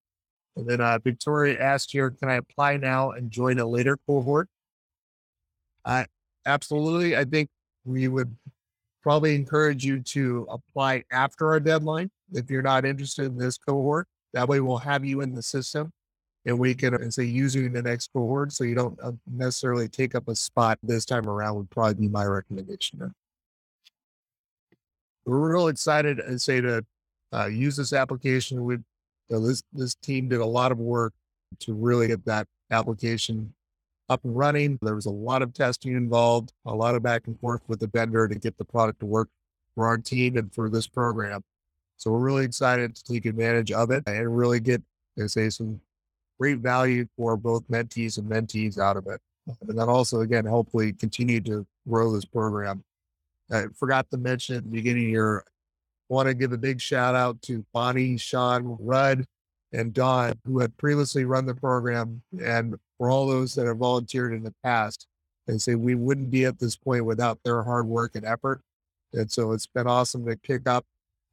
And 0.57 0.69
then 0.69 0.81
uh, 0.81 0.99
Victoria 1.03 1.59
asked 1.59 1.93
here, 1.93 2.11
can 2.11 2.29
I 2.29 2.35
apply 2.35 2.77
now 2.77 3.13
and 3.13 3.31
join 3.31 3.59
a 3.59 3.67
later 3.67 3.99
cohort? 4.07 4.49
Uh, 5.85 6.05
absolutely. 6.45 7.17
I 7.17 7.25
think 7.25 7.49
we 7.85 8.09
would 8.09 8.37
probably 9.03 9.35
encourage 9.35 9.85
you 9.85 10.01
to 10.01 10.47
apply 10.51 11.05
after 11.11 11.49
our 11.49 11.61
deadline 11.61 12.11
if 12.33 12.51
you're 12.51 12.63
not 12.63 12.85
interested 12.85 13.27
in 13.27 13.39
this 13.39 13.59
cohort. 13.59 14.07
That 14.35 14.49
way, 14.49 14.61
we'll 14.61 14.79
have 14.79 15.05
you 15.05 15.21
in 15.21 15.35
the 15.35 15.43
system 15.43 15.93
and 16.45 16.59
we 16.59 16.75
can 16.75 16.95
uh, 16.95 17.11
say 17.11 17.25
use 17.25 17.55
you 17.55 17.67
in 17.67 17.73
the 17.73 17.83
next 17.83 18.11
cohort 18.13 18.53
so 18.53 18.65
you 18.65 18.75
don't 18.75 18.99
uh, 19.03 19.13
necessarily 19.31 19.89
take 19.89 20.15
up 20.15 20.29
a 20.29 20.35
spot 20.35 20.79
this 20.83 21.05
time 21.05 21.29
around, 21.29 21.57
would 21.57 21.71
probably 21.71 21.95
be 21.95 22.09
my 22.09 22.25
recommendation. 22.25 23.15
We're 25.25 25.53
real 25.53 25.69
excited 25.69 26.19
and 26.19 26.41
say 26.41 26.61
to 26.61 26.85
uh, 27.33 27.47
use 27.47 27.77
this 27.77 27.93
application. 27.93 28.65
We, 28.65 28.79
know, 29.33 29.47
this 29.47 29.63
this 29.73 29.95
team 29.97 30.29
did 30.29 30.41
a 30.41 30.47
lot 30.47 30.73
of 30.73 30.79
work 30.79 31.13
to 31.61 31.75
really 31.75 32.09
get 32.09 32.25
that 32.27 32.47
application 32.71 33.55
up 34.09 34.25
and 34.25 34.37
running. 34.37 34.79
There 34.83 34.95
was 34.95 35.07
a 35.07 35.11
lot 35.11 35.43
of 35.43 35.53
testing 35.53 35.93
involved, 35.93 36.53
a 36.67 36.75
lot 36.75 36.95
of 36.95 37.03
back 37.03 37.27
and 37.27 37.39
forth 37.41 37.63
with 37.69 37.81
the 37.81 37.87
vendor 37.87 38.29
to 38.29 38.35
get 38.35 38.57
the 38.59 38.65
product 38.65 39.01
to 39.01 39.07
work 39.07 39.29
for 39.75 39.87
our 39.87 39.99
team 39.99 40.37
and 40.37 40.53
for 40.53 40.69
this 40.69 40.87
program. 40.87 41.43
So 41.97 42.11
we're 42.11 42.19
really 42.19 42.45
excited 42.45 42.95
to 42.97 43.05
take 43.05 43.27
advantage 43.27 43.73
of 43.73 43.91
it 43.91 44.03
and 44.07 44.37
really 44.37 44.61
get, 44.61 44.83
I 45.23 45.27
say, 45.27 45.49
some 45.51 45.81
great 46.39 46.59
value 46.59 47.07
for 47.17 47.37
both 47.37 47.67
mentees 47.69 48.19
and 48.19 48.29
mentees 48.29 48.79
out 48.79 48.97
of 48.97 49.07
it. 49.07 49.21
And 49.69 49.79
then 49.79 49.89
also, 49.89 50.21
again, 50.21 50.45
hopefully 50.45 50.93
continue 50.93 51.41
to 51.43 51.67
grow 51.89 52.13
this 52.13 52.25
program. 52.25 52.83
I 53.51 53.67
forgot 53.79 54.11
to 54.11 54.17
mention 54.17 54.57
at 54.57 54.65
the 54.65 54.71
beginning 54.71 55.09
here, 55.09 55.45
want 56.13 56.29
to 56.29 56.35
give 56.35 56.53
a 56.53 56.59
big 56.59 56.79
shout 56.79 57.15
out 57.15 57.41
to 57.41 57.65
Bonnie, 57.73 58.19
Sean, 58.19 58.77
Rudd, 58.79 59.25
and 59.73 59.95
Don, 59.95 60.35
who 60.45 60.59
had 60.59 60.77
previously 60.77 61.25
run 61.25 61.47
the 61.47 61.55
program, 61.55 62.23
and 62.39 62.75
for 62.99 63.09
all 63.09 63.27
those 63.27 63.55
that 63.55 63.67
have 63.67 63.79
volunteered 63.79 64.35
in 64.35 64.43
the 64.43 64.55
past, 64.63 65.07
and 65.49 65.61
say 65.61 65.75
we 65.75 65.95
wouldn't 65.95 66.31
be 66.31 66.45
at 66.45 66.59
this 66.59 66.77
point 66.77 67.07
without 67.07 67.39
their 67.45 67.63
hard 67.63 67.87
work 67.87 68.15
and 68.15 68.27
effort. 68.27 68.61
And 69.15 69.33
so 69.33 69.53
it's 69.53 69.67
been 69.67 69.87
awesome 69.87 70.27
to 70.27 70.37
pick 70.37 70.69
up 70.69 70.85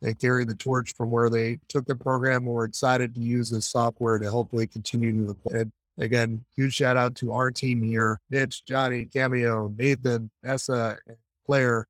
and 0.01 0.17
carry 0.17 0.45
the 0.45 0.55
torch 0.55 0.93
from 0.95 1.11
where 1.11 1.29
they 1.29 1.59
took 1.67 1.85
the 1.85 1.95
program. 1.95 2.45
We're 2.45 2.63
excited 2.63 3.13
to 3.15 3.21
use 3.21 3.49
this 3.49 3.67
software 3.67 4.17
to 4.17 4.31
hopefully 4.31 4.65
continue 4.65 5.27
to. 5.27 5.35
And 5.51 5.73
again, 5.97 6.45
huge 6.55 6.75
shout 6.75 6.95
out 6.95 7.15
to 7.15 7.33
our 7.33 7.51
team 7.51 7.83
here 7.83 8.21
Mitch, 8.29 8.63
Johnny, 8.65 9.05
Cameo, 9.05 9.73
Nathan, 9.77 10.31
Nessa, 10.41 10.97
Claire 11.45 11.85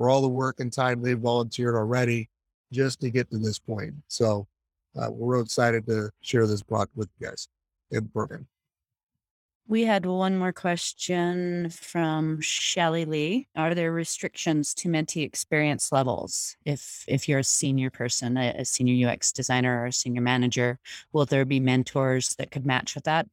for 0.00 0.08
all 0.08 0.22
the 0.22 0.28
work 0.28 0.60
and 0.60 0.72
time 0.72 1.02
they've 1.02 1.18
volunteered 1.18 1.74
already 1.74 2.26
just 2.72 3.02
to 3.02 3.10
get 3.10 3.30
to 3.30 3.36
this 3.36 3.58
point. 3.58 3.92
So 4.08 4.48
uh, 4.98 5.10
we're 5.10 5.34
real 5.34 5.42
excited 5.42 5.84
to 5.88 6.08
share 6.22 6.46
this 6.46 6.62
product 6.62 6.96
with 6.96 7.10
you 7.18 7.26
guys 7.26 7.48
in 7.90 8.08
program. 8.08 8.46
We 9.68 9.84
had 9.84 10.06
one 10.06 10.38
more 10.38 10.54
question 10.54 11.68
from 11.68 12.40
Shelly 12.40 13.04
Lee. 13.04 13.48
Are 13.54 13.74
there 13.74 13.92
restrictions 13.92 14.72
to 14.76 14.88
mentee 14.88 15.22
experience 15.22 15.92
levels? 15.92 16.56
If 16.64 17.04
if 17.06 17.28
you're 17.28 17.40
a 17.40 17.44
senior 17.44 17.90
person, 17.90 18.38
a, 18.38 18.54
a 18.56 18.64
senior 18.64 19.06
UX 19.06 19.32
designer 19.32 19.82
or 19.82 19.86
a 19.86 19.92
senior 19.92 20.22
manager, 20.22 20.78
will 21.12 21.26
there 21.26 21.44
be 21.44 21.60
mentors 21.60 22.34
that 22.36 22.50
could 22.50 22.64
match 22.64 22.94
with 22.94 23.04
that? 23.04 23.26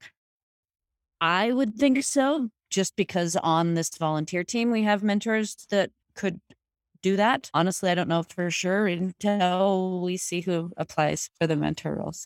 I 1.21 1.53
would 1.53 1.75
think 1.75 2.03
so, 2.03 2.49
just 2.69 2.97
because 2.97 3.38
on 3.38 3.75
this 3.75 3.89
volunteer 3.97 4.43
team 4.43 4.69
we 4.69 4.84
have 4.84 5.01
mentors 5.01 5.56
that 5.69 5.91
could 6.13 6.41
do 7.07 7.15
that. 7.17 7.49
Honestly, 7.53 7.89
I 7.89 7.95
don't 7.95 8.09
know 8.09 8.23
for 8.23 8.51
sure 8.51 8.87
until 8.87 10.01
we 10.01 10.17
see 10.17 10.41
who 10.41 10.71
applies 10.77 11.29
for 11.39 11.47
the 11.47 11.55
mentor 11.55 11.95
roles. 11.95 12.25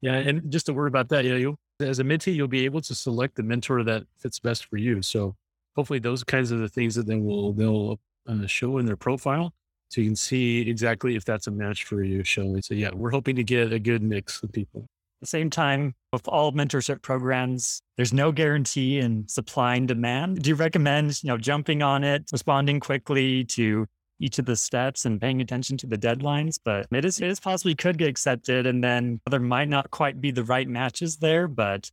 Yeah, 0.00 0.14
and 0.14 0.50
just 0.50 0.68
a 0.68 0.72
word 0.72 0.88
about 0.88 1.08
that. 1.10 1.24
Yeah, 1.24 1.34
you 1.34 1.56
as 1.80 1.98
a 1.98 2.04
mentee, 2.04 2.34
you'll 2.34 2.48
be 2.48 2.64
able 2.64 2.80
to 2.82 2.94
select 2.94 3.36
the 3.36 3.42
mentor 3.42 3.82
that 3.84 4.04
fits 4.18 4.38
best 4.38 4.66
for 4.66 4.76
you. 4.76 5.02
So 5.02 5.36
hopefully, 5.76 5.98
those 5.98 6.24
kinds 6.24 6.50
of 6.50 6.58
the 6.58 6.68
things 6.68 6.94
that 6.94 7.06
then 7.06 7.24
will 7.24 7.52
they'll 7.52 8.00
uh, 8.28 8.46
show 8.46 8.78
in 8.78 8.86
their 8.86 8.96
profile, 8.96 9.52
so 9.90 10.00
you 10.00 10.08
can 10.08 10.16
see 10.16 10.68
exactly 10.68 11.16
if 11.16 11.24
that's 11.24 11.46
a 11.46 11.50
match 11.50 11.84
for 11.84 12.02
you. 12.02 12.24
Shelley. 12.24 12.62
So 12.62 12.74
yeah, 12.74 12.90
we're 12.92 13.10
hoping 13.10 13.36
to 13.36 13.44
get 13.44 13.72
a 13.72 13.78
good 13.78 14.02
mix 14.02 14.42
of 14.42 14.52
people. 14.52 14.86
At 15.20 15.26
the 15.26 15.26
same 15.26 15.50
time, 15.50 15.94
with 16.14 16.26
all 16.28 16.50
mentorship 16.52 17.02
programs, 17.02 17.82
there's 17.98 18.12
no 18.12 18.32
guarantee 18.32 18.98
in 18.98 19.28
supply 19.28 19.74
and 19.74 19.86
demand. 19.86 20.42
Do 20.42 20.48
you 20.48 20.56
recommend, 20.56 21.22
you 21.22 21.28
know, 21.28 21.36
jumping 21.36 21.82
on 21.82 22.04
it, 22.04 22.30
responding 22.32 22.80
quickly 22.80 23.44
to 23.44 23.86
each 24.20 24.38
of 24.38 24.44
the 24.44 24.56
steps 24.56 25.04
and 25.04 25.20
paying 25.20 25.40
attention 25.40 25.76
to 25.78 25.86
the 25.86 25.98
deadlines? 25.98 26.58
But 26.62 26.86
it 26.92 27.04
is 27.04 27.20
it 27.20 27.28
is 27.28 27.40
possible 27.40 27.70
you 27.70 27.76
could 27.76 27.98
get 27.98 28.08
accepted 28.08 28.66
and 28.66 28.84
then 28.84 29.20
there 29.28 29.40
might 29.40 29.68
not 29.68 29.90
quite 29.90 30.20
be 30.20 30.30
the 30.30 30.44
right 30.44 30.68
matches 30.68 31.16
there, 31.16 31.48
but 31.48 31.90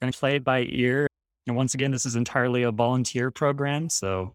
we're 0.00 0.06
gonna 0.06 0.12
play 0.12 0.36
it 0.36 0.44
by 0.44 0.66
ear. 0.68 1.06
And 1.46 1.54
once 1.54 1.74
again, 1.74 1.92
this 1.92 2.06
is 2.06 2.16
entirely 2.16 2.62
a 2.62 2.72
volunteer 2.72 3.30
program. 3.30 3.88
So 3.88 4.34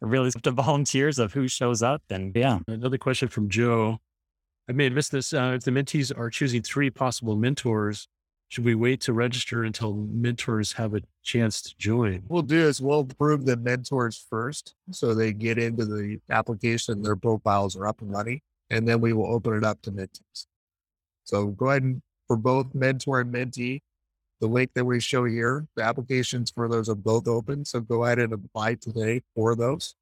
it 0.00 0.06
really 0.06 0.28
is 0.28 0.36
up 0.36 0.42
to 0.42 0.50
volunteers 0.52 1.18
of 1.18 1.32
who 1.32 1.46
shows 1.46 1.82
up. 1.82 2.02
And 2.10 2.34
yeah. 2.34 2.58
Another 2.66 2.98
question 2.98 3.28
from 3.28 3.48
Joe. 3.48 3.98
I 4.68 4.72
may 4.72 4.84
have 4.84 4.92
missed 4.92 5.12
this. 5.12 5.32
Uh, 5.32 5.54
if 5.56 5.64
the 5.64 5.70
mentees 5.70 6.16
are 6.16 6.30
choosing 6.30 6.62
three 6.62 6.90
possible 6.90 7.36
mentors, 7.36 8.08
should 8.52 8.66
we 8.66 8.74
wait 8.74 9.00
to 9.00 9.14
register 9.14 9.64
until 9.64 9.94
mentors 9.94 10.74
have 10.74 10.92
a 10.92 11.00
chance 11.22 11.62
to 11.62 11.74
join? 11.78 12.22
We'll 12.28 12.42
do 12.42 12.58
is 12.58 12.82
we'll 12.82 13.00
approve 13.00 13.46
the 13.46 13.56
mentors 13.56 14.26
first. 14.28 14.74
So 14.90 15.14
they 15.14 15.32
get 15.32 15.56
into 15.56 15.86
the 15.86 16.18
application, 16.28 17.00
their 17.00 17.16
profiles 17.16 17.78
are 17.78 17.86
up 17.86 18.02
and 18.02 18.12
running, 18.12 18.42
and 18.68 18.86
then 18.86 19.00
we 19.00 19.14
will 19.14 19.32
open 19.32 19.56
it 19.56 19.64
up 19.64 19.80
to 19.82 19.90
mentees. 19.90 20.44
So 21.24 21.46
go 21.46 21.70
ahead 21.70 21.82
and 21.82 22.02
for 22.28 22.36
both 22.36 22.74
mentor 22.74 23.20
and 23.20 23.32
mentee, 23.32 23.80
the 24.42 24.48
link 24.48 24.72
that 24.74 24.84
we 24.84 25.00
show 25.00 25.24
here, 25.24 25.66
the 25.74 25.82
applications 25.82 26.50
for 26.50 26.68
those 26.68 26.90
are 26.90 26.94
both 26.94 27.26
open. 27.26 27.64
So 27.64 27.80
go 27.80 28.04
ahead 28.04 28.18
and 28.18 28.34
apply 28.34 28.74
today 28.74 29.22
for 29.34 29.56
those. 29.56 29.94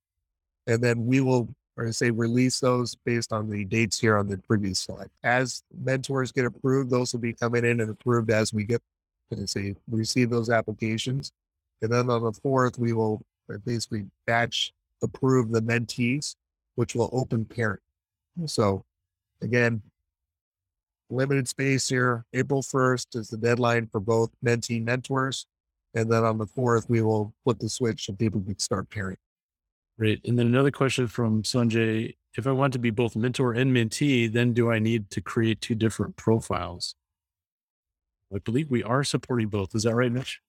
And 0.67 0.83
then 0.83 1.07
we 1.07 1.21
will 1.21 1.55
or 1.81 1.91
say 1.93 2.11
release 2.11 2.61
those 2.61 2.95
based 3.07 3.33
on 3.33 3.49
the 3.49 3.65
dates 3.65 3.99
here 3.99 4.19
on 4.19 4.29
the 4.29 4.37
previous 4.37 4.81
slide. 4.81 5.09
As 5.25 5.63
mentors 5.83 6.31
get 6.31 6.45
approved, 6.45 6.91
those 6.91 7.15
will 7.15 7.21
be 7.21 7.33
coming 7.33 7.65
in 7.65 7.81
and 7.81 7.91
approved 7.91 8.31
as 8.31 8.53
we 8.53 8.65
get 8.65 8.83
and 9.31 9.49
say 9.49 9.75
receive 9.91 10.29
those 10.29 10.51
applications. 10.51 11.33
And 11.81 11.91
then 11.91 12.11
on 12.11 12.23
the 12.23 12.33
fourth, 12.33 12.79
we 12.79 12.93
will 12.93 13.23
basically 13.65 14.05
batch 14.27 14.75
approve 15.03 15.51
the 15.51 15.63
mentees, 15.63 16.37
which 16.75 16.95
will 16.95 17.09
open 17.13 17.47
parent. 17.47 17.81
So 18.45 18.85
again, 19.41 19.81
limited 21.09 21.49
space 21.49 21.89
here. 21.89 22.27
April 22.35 22.61
1st 22.61 23.17
is 23.17 23.29
the 23.29 23.39
deadline 23.39 23.87
for 23.87 24.01
both 24.01 24.31
mentee 24.45 24.85
mentors. 24.85 25.47
And 25.95 26.13
then 26.13 26.25
on 26.25 26.37
the 26.37 26.47
fourth, 26.47 26.91
we 26.91 27.01
will 27.01 27.33
flip 27.43 27.59
the 27.59 27.71
switch 27.71 28.09
and 28.09 28.19
people 28.19 28.43
can 28.43 28.59
start 28.59 28.91
pairing. 28.91 29.17
Great. 30.01 30.27
And 30.27 30.39
then 30.39 30.47
another 30.47 30.71
question 30.71 31.09
from 31.09 31.43
Sanjay. 31.43 32.17
If 32.35 32.47
I 32.47 32.53
want 32.53 32.73
to 32.73 32.79
be 32.79 32.89
both 32.89 33.15
mentor 33.15 33.53
and 33.53 33.77
mentee, 33.77 34.33
then 34.33 34.55
do 34.55 34.73
I 34.73 34.79
need 34.79 35.11
to 35.11 35.21
create 35.21 35.61
two 35.61 35.75
different 35.75 36.17
profiles? 36.17 36.95
I 38.35 38.39
believe 38.39 38.71
we 38.71 38.83
are 38.83 39.05
supporting 39.05 39.49
both. 39.49 39.75
Is 39.75 39.83
that 39.83 39.95
right, 39.95 40.11
Mitch? 40.11 40.41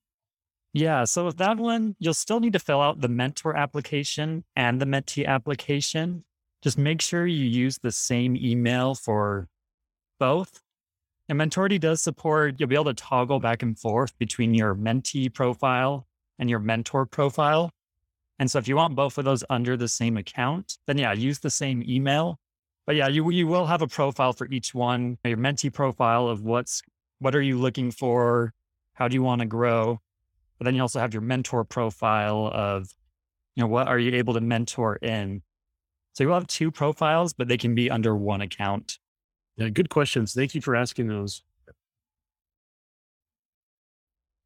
Yeah. 0.71 1.03
So 1.03 1.25
with 1.25 1.35
that 1.39 1.57
one, 1.57 1.97
you'll 1.99 2.13
still 2.13 2.39
need 2.39 2.53
to 2.53 2.59
fill 2.59 2.79
out 2.79 3.01
the 3.01 3.09
mentor 3.09 3.57
application 3.57 4.45
and 4.55 4.79
the 4.79 4.85
mentee 4.85 5.25
application. 5.25 6.23
Just 6.61 6.77
make 6.77 7.01
sure 7.01 7.27
you 7.27 7.45
use 7.45 7.77
the 7.77 7.91
same 7.91 8.37
email 8.37 8.95
for 8.95 9.49
both. 10.17 10.61
And 11.27 11.37
Mentornity 11.37 11.77
does 11.77 12.01
support, 12.01 12.55
you'll 12.57 12.69
be 12.69 12.75
able 12.75 12.85
to 12.85 12.93
toggle 12.93 13.41
back 13.41 13.63
and 13.63 13.77
forth 13.77 14.17
between 14.17 14.53
your 14.53 14.75
mentee 14.75 15.33
profile 15.33 16.07
and 16.39 16.49
your 16.49 16.59
mentor 16.59 17.05
profile. 17.05 17.71
And 18.41 18.49
so 18.49 18.57
if 18.57 18.67
you 18.67 18.75
want 18.75 18.95
both 18.95 19.19
of 19.19 19.23
those 19.23 19.43
under 19.51 19.77
the 19.77 19.87
same 19.87 20.17
account, 20.17 20.79
then 20.87 20.97
yeah, 20.97 21.13
use 21.13 21.37
the 21.37 21.51
same 21.51 21.83
email. 21.87 22.39
But 22.87 22.95
yeah, 22.95 23.07
you 23.07 23.29
you 23.29 23.45
will 23.45 23.67
have 23.67 23.83
a 23.83 23.87
profile 23.87 24.33
for 24.33 24.47
each 24.47 24.73
one, 24.73 25.19
your 25.23 25.37
mentee 25.37 25.71
profile 25.71 26.27
of 26.27 26.41
what's 26.41 26.81
what 27.19 27.35
are 27.35 27.41
you 27.43 27.59
looking 27.59 27.91
for, 27.91 28.51
how 28.93 29.07
do 29.07 29.13
you 29.13 29.21
want 29.21 29.41
to 29.41 29.45
grow, 29.45 29.99
but 30.57 30.65
then 30.65 30.73
you 30.73 30.81
also 30.81 30.99
have 30.99 31.13
your 31.13 31.21
mentor 31.21 31.63
profile 31.63 32.49
of, 32.51 32.89
you 33.55 33.61
know, 33.61 33.67
what 33.67 33.87
are 33.87 33.99
you 33.99 34.15
able 34.15 34.33
to 34.33 34.41
mentor 34.41 34.95
in. 34.95 35.43
So 36.13 36.23
you'll 36.23 36.33
have 36.33 36.47
two 36.47 36.71
profiles, 36.71 37.33
but 37.33 37.47
they 37.47 37.57
can 37.57 37.75
be 37.75 37.91
under 37.91 38.15
one 38.15 38.41
account. 38.41 38.97
Yeah, 39.55 39.69
good 39.69 39.89
questions. 39.89 40.33
Thank 40.33 40.55
you 40.55 40.61
for 40.61 40.75
asking 40.75 41.09
those. 41.09 41.43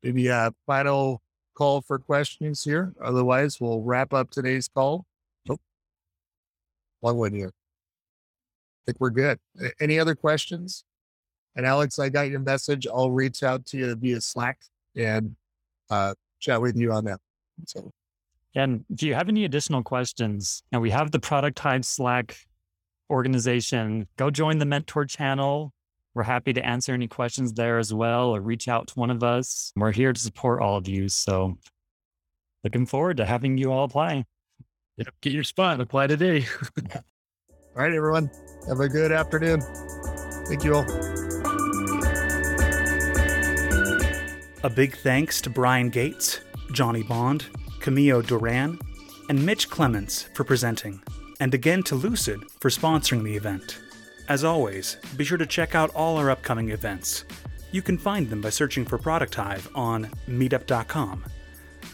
maybe 0.04 0.28
a 0.28 0.54
final 0.68 1.22
call 1.56 1.82
for 1.82 1.98
questions 1.98 2.63
here. 2.63 2.94
Otherwise, 3.04 3.60
we'll 3.60 3.82
wrap 3.82 4.13
up 4.13 4.30
today's 4.30 4.68
call. 4.68 5.06
Oh, 5.50 5.58
one 7.00 7.18
one 7.18 7.34
here. 7.34 7.52
I 7.52 8.91
think 8.91 9.00
we're 9.00 9.10
good. 9.10 9.39
Any 9.80 9.98
other 9.98 10.13
questions? 10.13 10.84
And 11.56 11.65
Alex, 11.65 11.98
I 11.98 12.10
got 12.10 12.30
your 12.30 12.41
message. 12.41 12.86
I'll 12.86 13.12
reach 13.12 13.41
out 13.41 13.65
to 13.68 13.78
you 13.78 13.96
via 13.96 14.22
Slack 14.22 14.60
and 14.96 15.36
uh, 15.89 16.13
chat 16.39 16.62
with 16.62 16.76
you 16.78 16.91
on 16.91 17.06
that. 17.06 17.20
So, 17.65 17.91
and 18.54 18.86
if 18.89 19.02
you 19.02 19.13
have 19.15 19.30
any 19.30 19.46
additional 19.46 19.82
questions, 19.82 20.63
and 20.72 20.82
we 20.82 20.91
have 20.91 21.12
the 21.12 21.20
Product 21.20 21.58
Hive 21.58 21.86
Slack 21.86 22.38
organization, 23.10 24.08
go 24.18 24.30
join 24.30 24.58
the 24.58 24.65
mentor 24.65 25.06
channel. 25.06 25.74
We're 26.15 26.23
happy 26.23 26.54
to 26.54 26.65
answer 26.65 26.93
any 26.93 27.10
questions 27.10 27.51
there 27.54 27.78
as 27.78 27.93
well, 27.93 28.34
or 28.34 28.39
reach 28.39 28.69
out 28.69 28.88
to 28.88 28.93
one 28.95 29.12
of 29.12 29.21
us. 29.21 29.73
We're 29.75 29.91
here 29.91 30.13
to 30.13 30.19
support 30.19 30.62
all 30.62 30.78
of 30.78 30.88
you. 30.88 31.10
So, 31.10 31.58
looking 32.63 32.86
forward 32.86 33.17
to 33.17 33.25
having 33.25 33.58
you 33.58 33.73
all 33.73 33.84
apply. 33.84 34.23
Yep, 34.95 35.10
get 35.21 35.34
your 35.34 35.43
spot. 35.43 35.82
Apply 35.82 36.08
today. 36.08 36.45
all 36.95 37.01
right, 37.75 37.93
everyone. 37.93 38.32
Have 38.69 38.80
a 38.80 38.88
good 38.88 39.12
afternoon. 39.12 39.60
Thank 40.47 40.63
you 40.63 40.75
all. 40.75 40.86
A 44.63 44.69
big 44.69 44.95
thanks 44.95 45.41
to 45.41 45.49
Brian 45.49 45.89
Gates, 45.89 46.39
Johnny 46.71 47.04
Bond, 47.04 47.45
Camillo 47.82 48.21
Duran, 48.21 48.80
and 49.28 49.45
Mitch 49.45 49.69
Clements 49.69 50.30
for 50.34 50.45
presenting, 50.45 51.04
and 51.41 51.54
again 51.54 51.84
to 51.84 51.95
Lucid 51.95 52.39
for 52.62 52.69
sponsoring 52.69 53.23
the 53.23 53.36
event. 53.36 53.80
As 54.28 54.44
always, 54.44 54.98
be 55.18 55.24
sure 55.24 55.38
to 55.38 55.46
check 55.46 55.76
out 55.76 55.94
all 55.94 56.18
our 56.18 56.32
upcoming 56.32 56.70
events. 56.70 57.26
You 57.72 57.82
can 57.82 57.98
find 57.98 58.30
them 58.30 58.42
by 58.42 58.50
searching 58.50 58.86
for 58.86 58.98
Product 58.98 59.36
Hive 59.36 59.70
on 59.76 60.10
meetup.com. 60.28 61.26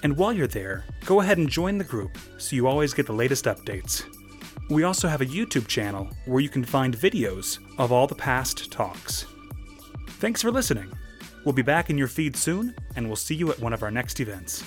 And 0.04 0.18
while 0.18 0.32
you're 0.32 0.48
there, 0.48 0.86
go 1.06 1.22
ahead 1.22 1.38
and 1.38 1.50
join 1.50 1.78
the 1.78 1.84
group 1.84 2.18
so 2.38 2.56
you 2.56 2.68
always 2.68 2.94
get 2.94 3.06
the 3.06 3.14
latest 3.14 3.46
updates. 3.46 4.04
We 4.70 4.84
also 4.84 5.08
have 5.08 5.22
a 5.22 5.26
YouTube 5.26 5.68
channel 5.68 6.10
where 6.26 6.40
you 6.40 6.50
can 6.50 6.64
find 6.64 6.96
videos 6.96 7.60
of 7.78 7.92
all 7.92 8.08
the 8.08 8.16
past 8.16 8.72
talks. 8.72 9.26
Thanks 10.20 10.42
for 10.42 10.52
listening. 10.52 10.92
We'll 11.44 11.54
be 11.54 11.62
back 11.62 11.90
in 11.90 11.98
your 11.98 12.08
feed 12.08 12.36
soon, 12.38 12.76
and 12.96 13.08
we'll 13.08 13.16
see 13.16 13.36
you 13.36 13.52
at 13.52 13.60
one 13.60 13.74
of 13.74 13.84
our 13.84 13.92
next 13.92 14.20
events. 14.20 14.64